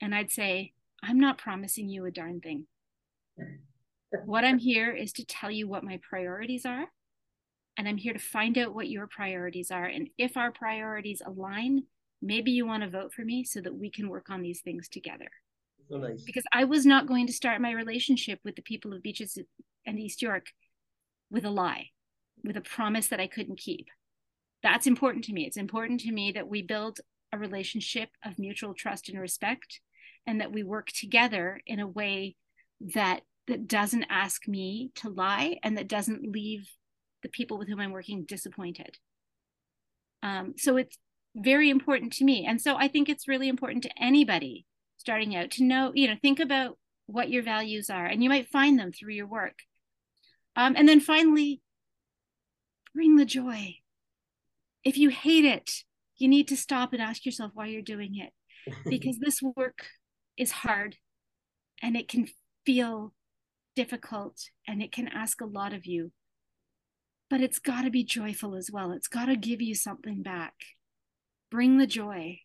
[0.00, 2.66] And I'd say, "I'm not promising you a darn thing."
[4.24, 6.86] what I'm here is to tell you what my priorities are.
[7.76, 9.86] And I'm here to find out what your priorities are.
[9.86, 11.84] And if our priorities align,
[12.22, 14.88] maybe you want to vote for me so that we can work on these things
[14.88, 15.28] together.
[15.88, 16.22] So nice.
[16.22, 19.38] Because I was not going to start my relationship with the people of Beaches
[19.84, 20.46] and East York
[21.30, 21.88] with a lie,
[22.42, 23.88] with a promise that I couldn't keep.
[24.62, 25.46] That's important to me.
[25.46, 27.00] It's important to me that we build
[27.32, 29.80] a relationship of mutual trust and respect
[30.26, 32.36] and that we work together in a way
[32.94, 36.70] that that doesn't ask me to lie and that doesn't leave
[37.22, 38.98] the people with whom I'm working disappointed.
[40.22, 40.96] Um, so it's
[41.36, 42.46] very important to me.
[42.46, 44.64] And so I think it's really important to anybody
[44.96, 48.48] starting out to know, you know, think about what your values are, and you might
[48.48, 49.58] find them through your work.
[50.56, 51.60] Um, and then finally,
[52.94, 53.76] bring the joy.
[54.84, 55.70] If you hate it,
[56.16, 58.32] you need to stop and ask yourself why you're doing it.
[58.88, 59.86] Because this work
[60.38, 60.96] is hard
[61.82, 62.28] and it can
[62.64, 63.12] feel
[63.76, 66.12] difficult and it can ask a lot of you.
[67.28, 68.92] But it's got to be joyful as well.
[68.92, 70.54] It's got to give you something back.
[71.50, 72.38] Bring the joy.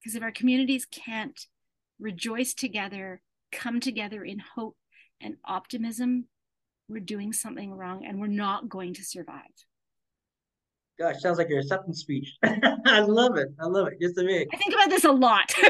[0.00, 1.38] Because if our communities can't
[1.98, 3.20] rejoice together,
[3.52, 4.76] come together in hope
[5.20, 6.26] and optimism,
[6.88, 9.42] we're doing something wrong and we're not going to survive.
[10.98, 12.28] Gosh, sounds like your acceptance speech.
[12.86, 13.48] I love it.
[13.60, 14.00] I love it.
[14.00, 14.46] Just to me.
[14.52, 15.52] I think about this a lot.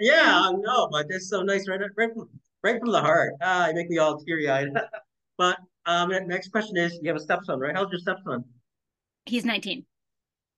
[0.00, 2.28] yeah, I know, but that's so nice, right, right, from,
[2.62, 3.34] right from the heart.
[3.42, 4.68] Ah, you make me all teary eyed.
[5.38, 7.74] but um, next question is: You have a stepson, right?
[7.74, 8.44] How's your stepson?
[9.26, 9.84] He's nineteen.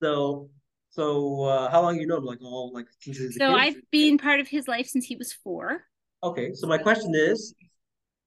[0.02, 0.50] So,
[0.90, 2.24] so uh, how long you know him?
[2.24, 5.84] Like all like So I've been part of his life since he was four.
[6.22, 7.54] Okay, so my question is,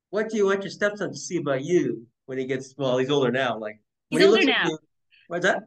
[0.10, 2.98] what do you want your stepson to see about you when he gets well?
[2.98, 3.58] He's older now.
[3.58, 4.66] Like he's older now.
[4.66, 4.78] You,
[5.28, 5.64] what's that?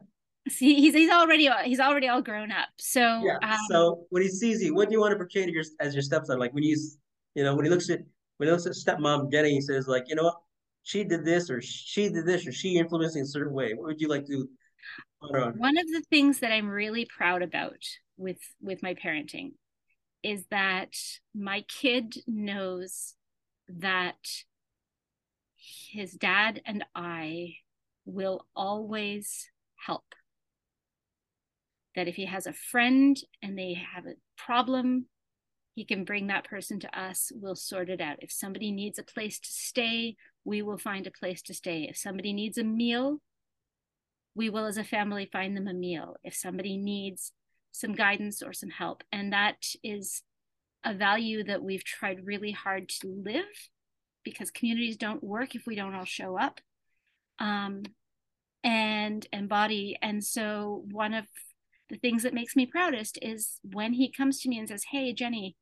[0.49, 2.69] See, he's he's already he's already all grown up.
[2.77, 3.37] So yeah.
[3.43, 5.93] Um, so when he sees you, what do you want to portray to your as
[5.93, 6.39] your stepson?
[6.39, 6.97] Like when he's
[7.35, 7.99] you know when he looks at
[8.37, 10.37] when he looks at stepmom Jennie, he says like you know what
[10.83, 13.73] she did this or she did this or she influenced in a certain way.
[13.73, 14.47] What would you like to?
[15.19, 17.83] One of the things that I'm really proud about
[18.17, 19.51] with with my parenting
[20.23, 20.95] is that
[21.35, 23.13] my kid knows
[23.79, 24.43] that
[25.91, 27.55] his dad and I
[28.05, 30.05] will always help.
[31.95, 35.05] That if he has a friend and they have a problem,
[35.75, 37.31] he can bring that person to us.
[37.33, 38.17] We'll sort it out.
[38.19, 41.87] If somebody needs a place to stay, we will find a place to stay.
[41.89, 43.21] If somebody needs a meal,
[44.35, 46.15] we will, as a family, find them a meal.
[46.23, 47.33] If somebody needs
[47.71, 50.23] some guidance or some help, and that is
[50.83, 53.69] a value that we've tried really hard to live
[54.23, 56.59] because communities don't work if we don't all show up
[57.39, 57.83] um,
[58.63, 59.97] and embody.
[60.01, 61.25] And so, one of
[61.89, 65.13] the things that makes me proudest is when he comes to me and says, Hey,
[65.13, 65.55] Jennie,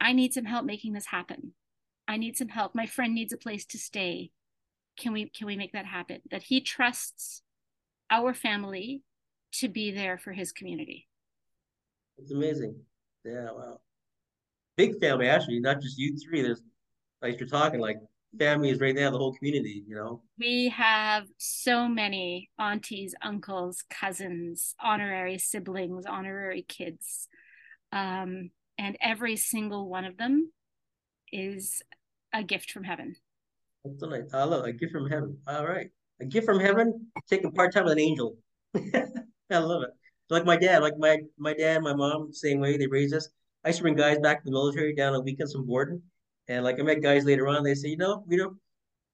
[0.00, 1.52] I need some help making this happen.
[2.08, 2.74] I need some help.
[2.74, 4.32] My friend needs a place to stay.
[4.98, 6.20] Can we can we make that happen?
[6.30, 7.42] That he trusts
[8.10, 9.02] our family
[9.54, 11.08] to be there for his community.
[12.18, 12.76] It's amazing.
[13.24, 13.80] Yeah, wow.
[14.76, 16.42] Big family actually, not just you three.
[16.42, 16.62] There's
[17.20, 17.98] like you're talking like
[18.38, 20.22] family is right now the whole community you know?
[20.38, 27.28] We have so many aunties uncles cousins honorary siblings honorary kids
[27.92, 30.50] um, and every single one of them
[31.30, 31.82] is
[32.32, 33.16] a gift from heaven.
[33.84, 34.32] That's nice.
[34.32, 35.38] I love a gift from heaven.
[35.46, 35.88] All right.
[36.20, 37.08] A gift from heaven?
[37.28, 38.36] Taking part-time with an angel.
[38.76, 39.90] I love it.
[40.30, 43.28] Like my dad like my my dad my mom same way they raised us
[43.64, 46.02] i used to bring guys back to the military down on weekends from Borden
[46.48, 48.54] and like I met guys later on, they say, you know, you know,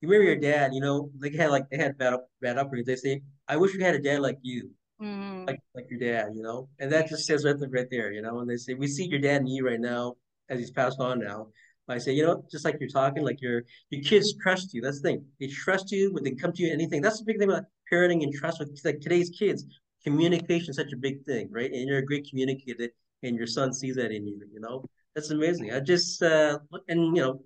[0.00, 2.86] you remember your dad, you know, they had like they had bad up bad upbringing.
[2.86, 5.46] They say, I wish we had a dad like you, mm.
[5.46, 8.22] like like your dad, you know, and that just says right there, right there, you
[8.22, 8.40] know.
[8.40, 10.14] And they say, we see your dad and you right now
[10.48, 11.48] as he's passed on now.
[11.86, 14.80] But I say, you know, just like you're talking, like your your kids trust you.
[14.80, 15.24] That's the thing.
[15.40, 17.02] They trust you when they come to you anything.
[17.02, 19.64] That's the big thing about parenting and trust with like today's kids.
[20.04, 21.70] Communication is such a big thing, right?
[21.70, 22.88] And you're a great communicator,
[23.22, 24.84] and your son sees that in you, you know.
[25.14, 25.72] That's amazing.
[25.72, 27.42] I just uh, and you know,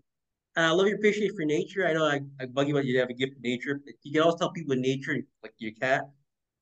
[0.57, 1.87] I love your appreciation for nature.
[1.87, 3.81] I know I, I bug you about you have a gift for nature.
[4.03, 6.03] You can always tell people in nature, like your cat.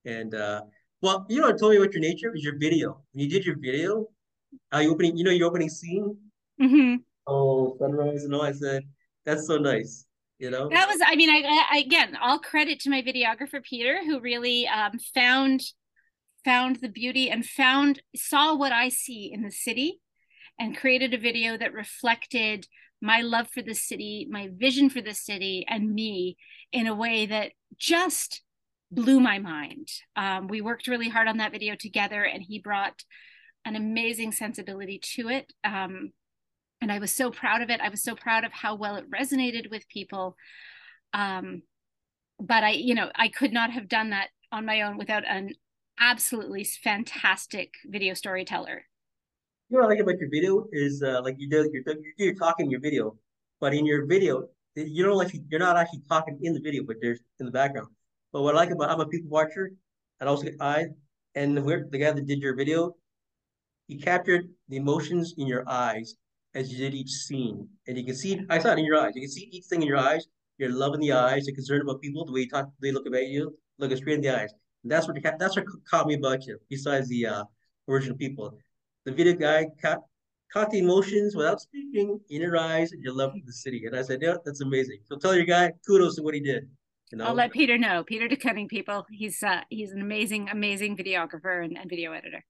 [0.04, 0.62] And uh,
[1.02, 3.02] well, you know what told me about your nature was your video.
[3.12, 4.06] When you did your video,
[4.72, 6.16] uh, you opening, you know, your opening scene.
[6.60, 6.96] Mm-hmm.
[7.26, 8.42] Oh, sunrise and all.
[8.42, 8.82] I said
[9.24, 10.06] that's so nice.
[10.38, 11.00] You know, that was.
[11.04, 15.60] I mean, I, I again, all credit to my videographer Peter, who really um, found
[16.44, 20.00] found the beauty and found saw what I see in the city
[20.58, 22.66] and created a video that reflected
[23.00, 26.36] my love for the city, my vision for the city, and me
[26.72, 28.42] in a way that just
[28.90, 29.88] blew my mind.
[30.16, 33.04] Um, we worked really hard on that video together, and he brought
[33.64, 35.52] an amazing sensibility to it.
[35.64, 36.12] Um,
[36.82, 37.80] and I was so proud of it.
[37.80, 40.36] I was so proud of how well it resonated with people.
[41.12, 41.62] Um,
[42.38, 45.50] but I, you know, I could not have done that on my own without an
[46.00, 48.84] absolutely fantastic video storyteller
[49.70, 52.34] you know what I like about your video is uh, like you do you're, you're
[52.34, 53.16] talking in your video,
[53.60, 56.96] but in your video you don't like you're not actually talking in the video, but
[57.00, 57.88] there's in the background.
[58.32, 59.72] But what I like about I'm a people watcher,
[60.20, 60.86] and also I
[61.34, 62.96] and the, the guy that did your video,
[63.88, 66.14] he captured the emotions in your eyes
[66.54, 69.12] as you did each scene, and you can see I saw it in your eyes.
[69.14, 70.26] You can see each thing in your eyes.
[70.58, 71.46] You're loving the eyes.
[71.46, 74.20] You're concerned about people, the way you talk, they look about you, looking straight in
[74.20, 74.50] the eyes.
[74.84, 76.58] That's what that's what caught me about you.
[76.68, 77.44] Besides the uh,
[77.88, 78.56] original people,
[79.04, 80.00] the video guy caught
[80.52, 83.84] caught the emotions without speaking in your eyes and your love for the city.
[83.86, 84.98] And I said, yeah, that's amazing.
[85.04, 86.68] So tell your guy kudos to what he did.
[87.12, 87.26] You know?
[87.26, 88.02] I'll let Peter know.
[88.04, 89.04] Peter DeCunning, people.
[89.10, 92.44] He's uh, he's an amazing, amazing videographer and, and video editor.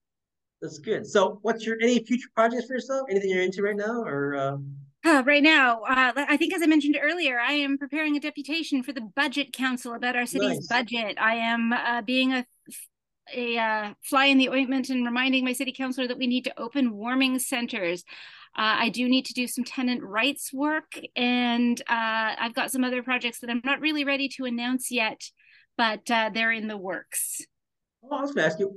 [0.61, 1.07] That's good.
[1.07, 3.07] So, what's your any future projects for yourself?
[3.11, 4.37] Anything you're into right now, or?
[4.37, 4.57] Uh...
[5.03, 8.83] Uh, right now, uh, I think as I mentioned earlier, I am preparing a deputation
[8.83, 10.67] for the Budget Council about our city's nice.
[10.67, 11.17] budget.
[11.19, 12.45] I am uh, being a
[13.35, 16.61] a uh, fly in the ointment and reminding my city councilor that we need to
[16.61, 18.03] open warming centers.
[18.59, 22.83] Uh, I do need to do some tenant rights work, and uh, I've got some
[22.83, 25.21] other projects that I'm not really ready to announce yet,
[25.79, 27.41] but uh, they're in the works.
[28.03, 28.77] Oh, I was going to ask you,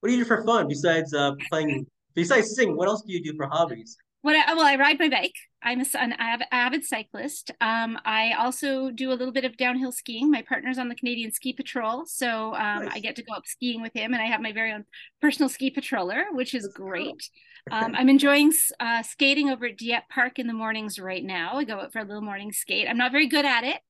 [0.00, 1.86] what do you do for fun besides uh, playing?
[2.14, 3.96] Besides singing, what else do you do for hobbies?
[4.22, 5.34] What I, well, I ride my bike.
[5.64, 6.14] I'm a, an
[6.52, 7.50] avid cyclist.
[7.60, 10.30] Um, I also do a little bit of downhill skiing.
[10.30, 12.90] My partner's on the Canadian Ski Patrol, so um, nice.
[12.94, 14.84] I get to go up skiing with him, and I have my very own
[15.20, 17.28] personal ski patroller, which is That's great.
[17.68, 17.78] Cool.
[17.78, 21.54] um, I'm enjoying uh, skating over at Dieppe Park in the mornings right now.
[21.54, 22.88] I go out for a little morning skate.
[22.88, 23.80] I'm not very good at it,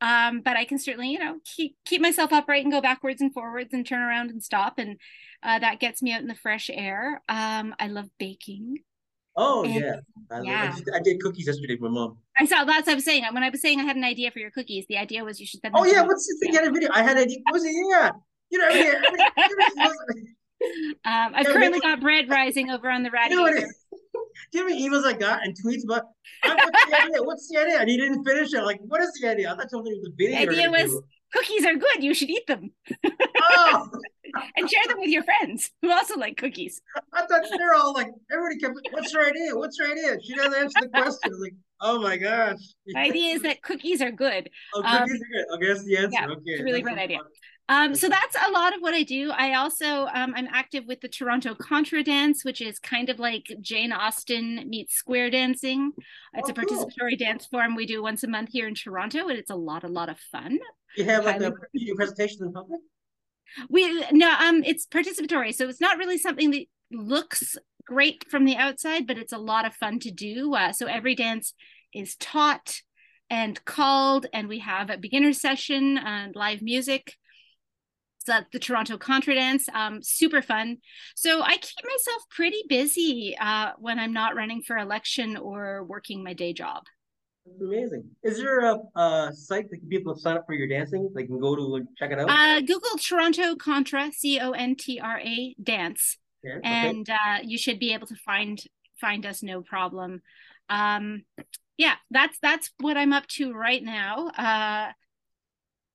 [0.00, 3.32] um, but I can certainly, you know, keep keep myself upright and go backwards and
[3.32, 4.98] forwards and turn around and stop, and
[5.44, 7.22] uh, that gets me out in the fresh air.
[7.28, 8.78] Um, I love baking.
[9.36, 9.96] Oh and, yeah,
[10.30, 10.74] I, yeah.
[10.94, 12.16] I, I, did cookies yesterday for mom.
[12.38, 13.24] I saw that's what I was saying.
[13.32, 15.46] When I was saying I had an idea for your cookies, the idea was you
[15.46, 15.60] should.
[15.74, 16.54] oh yeah, what's the thing?
[16.54, 16.70] Yeah.
[16.70, 16.88] video.
[16.92, 17.38] I had an idea.
[17.44, 17.74] What was it?
[17.90, 18.12] Yeah,
[18.50, 18.68] you know.
[18.68, 18.88] Every,
[21.04, 23.34] um, I've currently got bread rising over on the radiator.
[23.34, 23.66] You know
[24.52, 26.04] do you know many emails I got and tweets about
[26.42, 27.22] what's the idea?
[27.22, 27.80] What's the idea?
[27.80, 28.62] And he didn't finish it.
[28.62, 29.52] Like, what is the idea?
[29.52, 30.46] I thought something was a video.
[30.46, 32.02] The idea was cookies are good.
[32.02, 32.70] You should eat them.
[33.48, 33.88] Oh.
[34.56, 36.80] and share them with your friends who also like cookies.
[37.12, 38.74] I thought they're all like everybody kept.
[38.92, 39.56] What's your idea?
[39.56, 40.18] What's your idea?
[40.22, 41.32] She doesn't answer the question.
[41.40, 42.58] Like, oh my gosh.
[42.86, 44.50] The idea is that cookies are good.
[44.74, 45.54] Oh, cookies um, are good.
[45.54, 46.10] Okay, that's the answer.
[46.12, 47.18] Yeah, okay, it's a really great idea.
[47.68, 49.30] Um, so that's a lot of what I do.
[49.32, 53.46] I also um, I'm active with the Toronto Contra Dance, which is kind of like
[53.60, 55.92] Jane Austen meets square dancing.
[56.34, 57.26] It's oh, a participatory cool.
[57.26, 59.88] dance form we do once a month here in Toronto, and it's a lot, a
[59.88, 60.58] lot of fun.
[60.96, 61.52] You have like a
[61.96, 62.80] presentation in public.
[63.68, 68.56] We no, um, it's participatory, so it's not really something that looks great from the
[68.56, 70.54] outside, but it's a lot of fun to do.
[70.54, 71.54] Uh, so every dance
[71.94, 72.80] is taught
[73.30, 77.14] and called, and we have a beginner session and live music.
[78.18, 80.78] So the Toronto Contra Dance, um, super fun.
[81.14, 86.24] So I keep myself pretty busy uh, when I'm not running for election or working
[86.24, 86.82] my day job.
[87.46, 88.04] That's amazing.
[88.22, 91.10] Is there a, a site that people sign up for your dancing?
[91.14, 92.28] They can go to and check it out.
[92.28, 97.12] Uh, Google Toronto Contra, C O N T R A dance, yeah, and okay.
[97.12, 98.60] uh, you should be able to find
[99.00, 100.22] find us no problem.
[100.68, 101.24] Um,
[101.76, 104.28] yeah, that's that's what I'm up to right now.
[104.36, 104.92] Uh,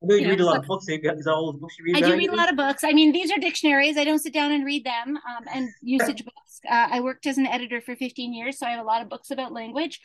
[0.04, 0.86] I know you, you read know, a lot so, of books.
[0.88, 2.04] Is that all the books you read?
[2.04, 2.84] I do read a lot of books.
[2.84, 3.98] I mean, these are dictionaries.
[3.98, 5.18] I don't sit down and read them.
[5.18, 6.60] Um, and usage books.
[6.68, 9.10] Uh, I worked as an editor for 15 years, so I have a lot of
[9.10, 10.00] books about language.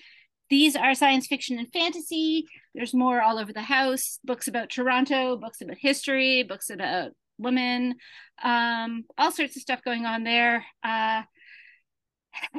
[0.48, 2.46] These are science fiction and fantasy.
[2.74, 7.96] There's more all over the house books about Toronto, books about history, books about women,
[8.42, 10.64] um, all sorts of stuff going on there.
[10.84, 11.22] Uh,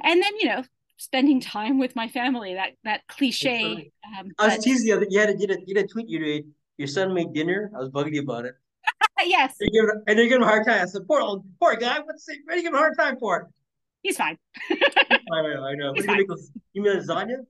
[0.03, 0.63] and then, you know,
[0.97, 3.91] spending time with my family, that that cliche.
[4.05, 4.63] Um, I was but...
[4.63, 5.05] teasing you.
[5.09, 6.45] You had, a, you, had a, you had a tweet you did.
[6.77, 7.71] Your son made dinner.
[7.75, 8.55] I was bugging you about it.
[9.23, 9.55] yes.
[9.59, 10.81] And you're, giving, and you're giving him a hard time.
[10.81, 11.99] I said, poor, poor guy.
[11.99, 13.49] What's he, what are you giving him a hard time for?
[14.03, 14.37] He's fine.
[14.69, 15.63] I know.
[15.63, 15.93] I know.
[15.95, 16.19] He's fine.
[16.19, 16.39] You, make,
[16.73, 17.45] you made lasagna?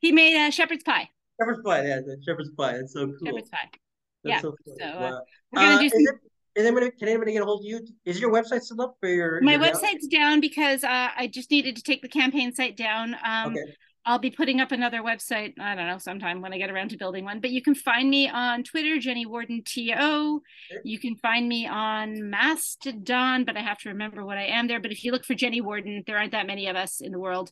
[0.00, 1.08] He made a shepherd's pie.
[1.40, 2.78] Shepherd's pie, yeah, shepherd's pie.
[2.78, 3.16] That's so cool.
[3.24, 3.68] Shepherd's pie.
[3.72, 3.80] That's
[4.24, 4.40] yeah.
[4.40, 4.76] So, cool.
[4.78, 5.20] so uh, wow.
[5.52, 6.00] we're gonna uh, do some.
[6.00, 7.80] Is, it, is anybody, can anybody get a hold of you?
[8.04, 9.40] Is your website still up for your?
[9.40, 13.16] My your website's down because uh, I just needed to take the campaign site down.
[13.24, 13.74] Um, okay.
[14.06, 15.58] I'll be putting up another website.
[15.58, 17.40] I don't know sometime when I get around to building one.
[17.40, 20.42] But you can find me on Twitter, Jennie Worden To.
[20.84, 24.80] You can find me on Mastodon, but I have to remember what I am there.
[24.80, 27.18] But if you look for Jennie Worden, there aren't that many of us in the
[27.18, 27.50] world.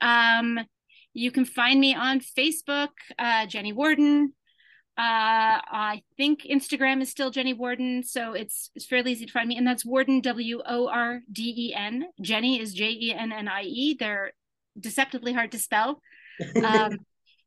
[0.00, 0.58] Um,
[1.14, 4.32] you can find me on Facebook, uh, Jennie Worden.
[4.98, 9.48] Uh, I think Instagram is still Jennie Worden, so it's it's fairly easy to find
[9.48, 9.56] me.
[9.56, 12.04] And that's Worden W O R D E N.
[12.20, 13.96] Jennie is J E N N I E.
[13.98, 14.32] They're
[14.78, 16.02] deceptively hard to spell.
[16.56, 16.98] Um,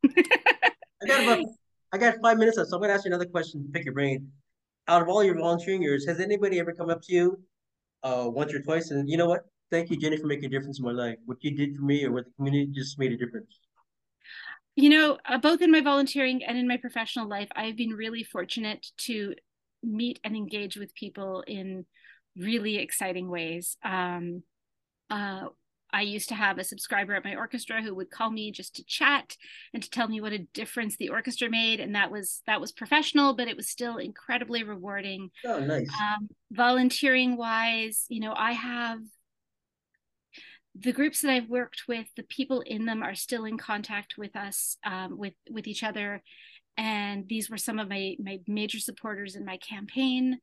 [0.06, 1.46] I got about
[1.94, 3.70] I got five minutes left, so I'm going to ask you another question.
[3.72, 4.32] Pick your brain.
[4.88, 7.40] Out of all your volunteering years, has anybody ever come up to you,
[8.04, 9.46] uh, once or twice, and you know what?
[9.72, 11.18] Thank you, Jennie, for making a difference in my life.
[11.26, 13.60] What you did for me or what the community just made a difference.
[14.76, 18.24] You know, uh, both in my volunteering and in my professional life, I've been really
[18.24, 19.34] fortunate to
[19.82, 21.86] meet and engage with people in
[22.36, 23.78] really exciting ways.
[23.84, 24.44] Um,
[25.10, 25.46] uh,
[25.94, 28.84] I used to have a subscriber at my orchestra who would call me just to
[28.84, 29.38] chat
[29.74, 32.74] and to tell me what a difference the orchestra made, and that was that was
[32.74, 35.30] professional, but it was still incredibly rewarding.
[35.46, 35.88] Oh, nice.
[36.02, 39.00] Um, volunteering wise, you know, I have
[40.78, 44.36] the groups that I've worked with, the people in them are still in contact with
[44.36, 46.22] us, um, with with each other,
[46.78, 50.40] and these were some of my my major supporters in my campaign.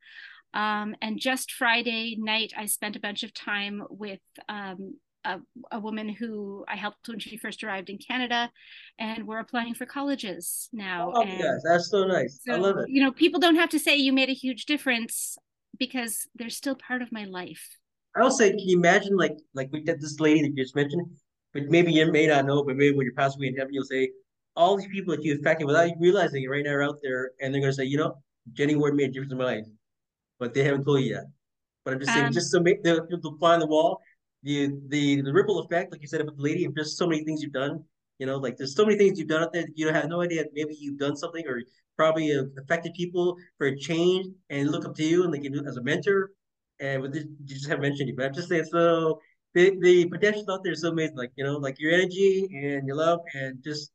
[0.54, 4.20] Um, and just Friday night, I spent a bunch of time with
[4.50, 5.38] um, a,
[5.70, 8.50] a, woman who I helped when she first arrived in Canada,
[8.98, 11.12] and we're applying for colleges now.
[11.14, 12.40] Oh, and yes, that's so nice.
[12.44, 12.88] So, I love it.
[12.88, 15.38] You know, people don't have to say you made a huge difference
[15.78, 17.78] because they're still part of my life.
[18.14, 20.76] I also say, can you imagine like like we did this lady that you just
[20.76, 21.06] mentioned,
[21.52, 23.84] but maybe you may not know, but maybe when you pass away in heaven, you'll
[23.84, 24.10] say
[24.54, 27.30] all these people that you affected without you realizing it right now are out there,
[27.40, 28.16] and they're gonna say, you know,
[28.52, 29.66] Jennie Ward made a difference in my life,
[30.38, 31.24] but they haven't told you yet.
[31.84, 34.00] But I'm just saying, um, just to make the the fly on the wall,
[34.42, 37.24] the the the ripple effect, like you said about the lady, of just so many
[37.24, 37.82] things you've done.
[38.18, 40.20] You know, like there's so many things you've done out there that you have no
[40.20, 40.44] idea.
[40.52, 41.62] Maybe you've done something or
[41.96, 45.64] probably affected people for a change and look up to you and they like you
[45.66, 46.30] as a mentor
[46.82, 49.20] and with this, you just haven't mentioned it, but I'm just saying, so
[49.54, 51.16] the the potential out there is so amazing.
[51.16, 53.92] Like you know, like your energy and your love, and just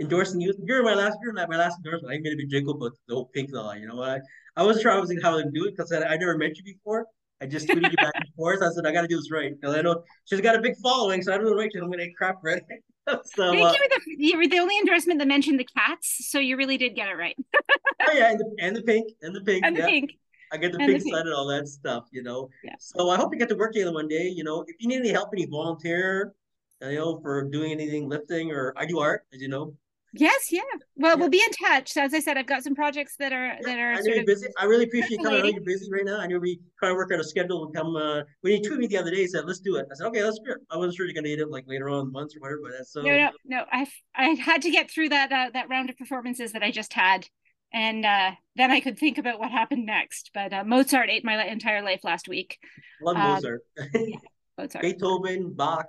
[0.00, 0.54] endorsing you.
[0.64, 2.14] You're my last, you're my last endorsement.
[2.14, 3.72] I made a big jingle, but the whole pink law.
[3.72, 4.10] You know, what?
[4.10, 4.20] I
[4.56, 6.64] I wasn't sure I was how to do it because I, I never met you
[6.64, 7.06] before.
[7.40, 8.62] I just tweeted you back and forth.
[8.62, 10.74] I said I got to do this right because I know she's got a big
[10.82, 11.70] following, so I don't know right.
[11.74, 12.62] I'm gonna eat crap right.
[13.08, 16.38] so, Thank uh, you, the, you were the only endorsement that mentioned the cats, so
[16.38, 17.36] you really did get it right.
[17.54, 19.86] oh yeah, and the, and the pink and the pink and the yeah.
[19.86, 20.10] pink.
[20.52, 22.48] I get the pink side and all that stuff, you know.
[22.64, 22.74] Yeah.
[22.78, 24.28] So I hope you get to work together one day.
[24.28, 26.34] You know, if you need any help, any volunteer,
[26.82, 29.74] you know, for doing anything lifting or I do art, as you know.
[30.14, 30.62] Yes, yeah.
[30.96, 31.20] Well, yeah.
[31.20, 31.92] we'll be in touch.
[31.92, 33.92] So as I said, I've got some projects that are yeah, that are.
[33.92, 34.46] I know you're busy.
[34.58, 35.40] I really appreciate you coming.
[35.40, 36.18] I know you're busy right now.
[36.18, 37.94] I know we trying to work out a schedule and come.
[37.94, 39.86] Uh, when you tweeted me the other day, he said let's do it.
[39.90, 40.58] I said okay, let's do it.
[40.70, 42.92] I wasn't sure you're gonna need it like later on months or whatever, but that's
[42.92, 43.02] so.
[43.02, 43.64] No, no, no.
[43.70, 46.94] I I had to get through that uh, that round of performances that I just
[46.94, 47.26] had
[47.72, 50.30] and uh, then I could think about what happened next.
[50.34, 52.58] But uh, Mozart ate my entire life last week.
[53.02, 53.60] Love um, Mozart.
[53.94, 54.16] yeah,
[54.56, 54.82] Mozart.
[54.82, 55.86] Beethoven, Bach.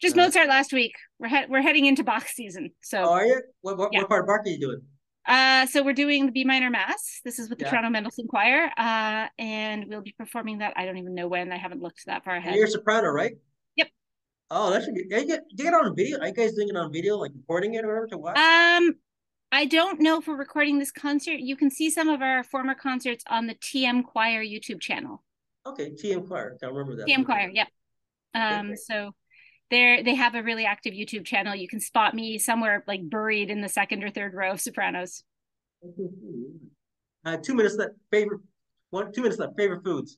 [0.00, 0.94] Just uh, Mozart last week.
[1.18, 2.70] We're he- we're heading into Bach season.
[2.82, 3.02] So.
[3.02, 3.42] Oh, are you?
[3.60, 4.00] What what, yeah.
[4.00, 4.82] what part of Bach are you doing?
[5.26, 7.20] Uh, so we're doing the B minor mass.
[7.24, 7.70] This is with the yeah.
[7.70, 10.72] Toronto Mendelssohn Choir, uh, and we'll be performing that.
[10.76, 11.52] I don't even know when.
[11.52, 12.48] I haven't looked that far ahead.
[12.48, 13.32] And you're a soprano, right?
[13.76, 13.88] Yep.
[14.50, 15.02] Oh, that should be.
[15.08, 16.18] You get, you get on video.
[16.18, 18.36] Are you guys doing it on video, like recording it or whatever to watch?
[18.36, 18.96] Um,
[19.52, 21.38] I don't know if we're recording this concert.
[21.38, 25.22] You can see some of our former concerts on the TM Choir YouTube channel.
[25.66, 26.56] Okay, TM Choir.
[26.62, 27.06] I remember that.
[27.06, 27.68] TM Choir, yep.
[28.34, 28.76] Um, okay.
[28.76, 29.12] so
[29.70, 31.54] they they have a really active YouTube channel.
[31.54, 35.22] You can spot me somewhere like buried in the second or third row of sopranos.
[37.26, 37.92] Uh, two minutes left.
[38.10, 38.40] Favorite
[38.88, 39.52] one, two minutes left.
[39.58, 40.16] Favorite foods.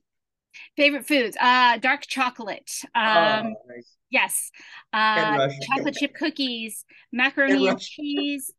[0.77, 1.37] Favorite foods.
[1.41, 2.71] Uh, dark chocolate.
[2.95, 3.97] Oh, um, oh, nice.
[4.11, 4.53] Yes.
[4.93, 8.53] Uh, chocolate chip cookies, macaroni and cheese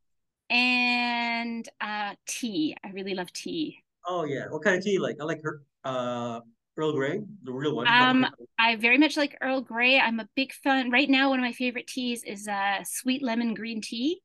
[0.50, 2.76] and uh, tea.
[2.84, 3.78] I really love tea.
[4.06, 4.92] Oh yeah, what kind of tea?
[4.92, 6.40] You like I like her uh,
[6.76, 7.86] Earl Grey, the real one.
[7.88, 8.26] Um,
[8.58, 9.98] I very much like Earl Grey.
[9.98, 10.90] I'm a big fan.
[10.90, 14.20] Right now, one of my favorite teas is uh, sweet lemon green tea,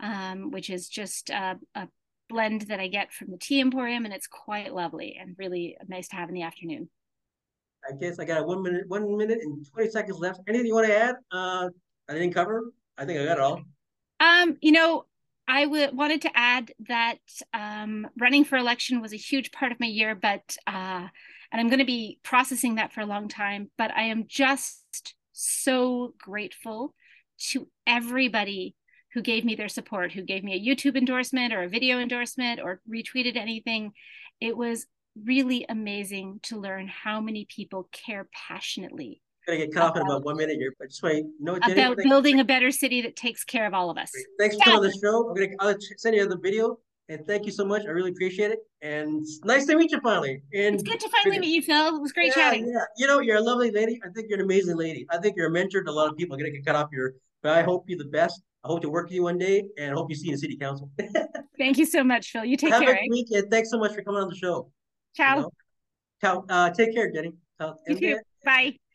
[0.00, 1.88] um, which is just uh, a
[2.28, 6.08] blend that I get from the Tea Emporium, and it's quite lovely and really nice
[6.08, 6.88] to have in the afternoon.
[7.86, 10.40] I guess I got one minute, one minute and twenty seconds left.
[10.48, 11.16] Anything you want to add?
[11.30, 11.68] Uh,
[12.08, 12.72] I didn't cover.
[12.96, 13.60] I think I got it all.
[14.20, 15.04] Um, you know,
[15.46, 17.18] I w- wanted to add that
[17.52, 21.08] um, running for election was a huge part of my year, but uh,
[21.52, 23.70] and I'm going to be processing that for a long time.
[23.78, 26.94] But I am just so grateful
[27.50, 28.74] to everybody
[29.12, 32.60] who gave me their support, who gave me a YouTube endorsement or a video endorsement
[32.60, 33.92] or retweeted anything.
[34.40, 34.86] It was
[35.22, 40.24] really amazing to learn how many people care passionately gonna get cut off in about
[40.24, 41.24] one minute here, but just wait.
[41.40, 44.10] No, Jennie, about building a better city that takes care of all of us.
[44.10, 44.26] Great.
[44.38, 44.64] Thanks for yeah.
[44.76, 45.28] coming on the show.
[45.28, 46.78] I'm gonna I'll send you the video,
[47.08, 47.82] and thank you so much.
[47.86, 50.42] I really appreciate it, and nice to meet you finally.
[50.54, 51.96] And it's good to finally meet you, Phil.
[51.96, 52.68] It was great yeah, chatting.
[52.68, 54.00] Yeah, you know, you're a lovely lady.
[54.04, 55.06] I think you're an amazing lady.
[55.10, 56.34] I think you're a mentor to a lot of people.
[56.34, 58.42] I'm gonna get cut off here, but I hope you the best.
[58.64, 60.38] I hope to work with you one day, and I hope you see you in
[60.38, 60.90] city council.
[61.58, 62.46] thank you so much, Phil.
[62.46, 62.94] You take Have care.
[62.94, 64.70] Have a week, and thanks so much for coming on the show.
[65.14, 65.36] Ciao.
[65.36, 65.50] You know?
[66.22, 66.44] Ciao.
[66.48, 67.34] Uh, take care, Jennie.
[67.86, 68.18] you too.
[68.44, 68.76] Bye.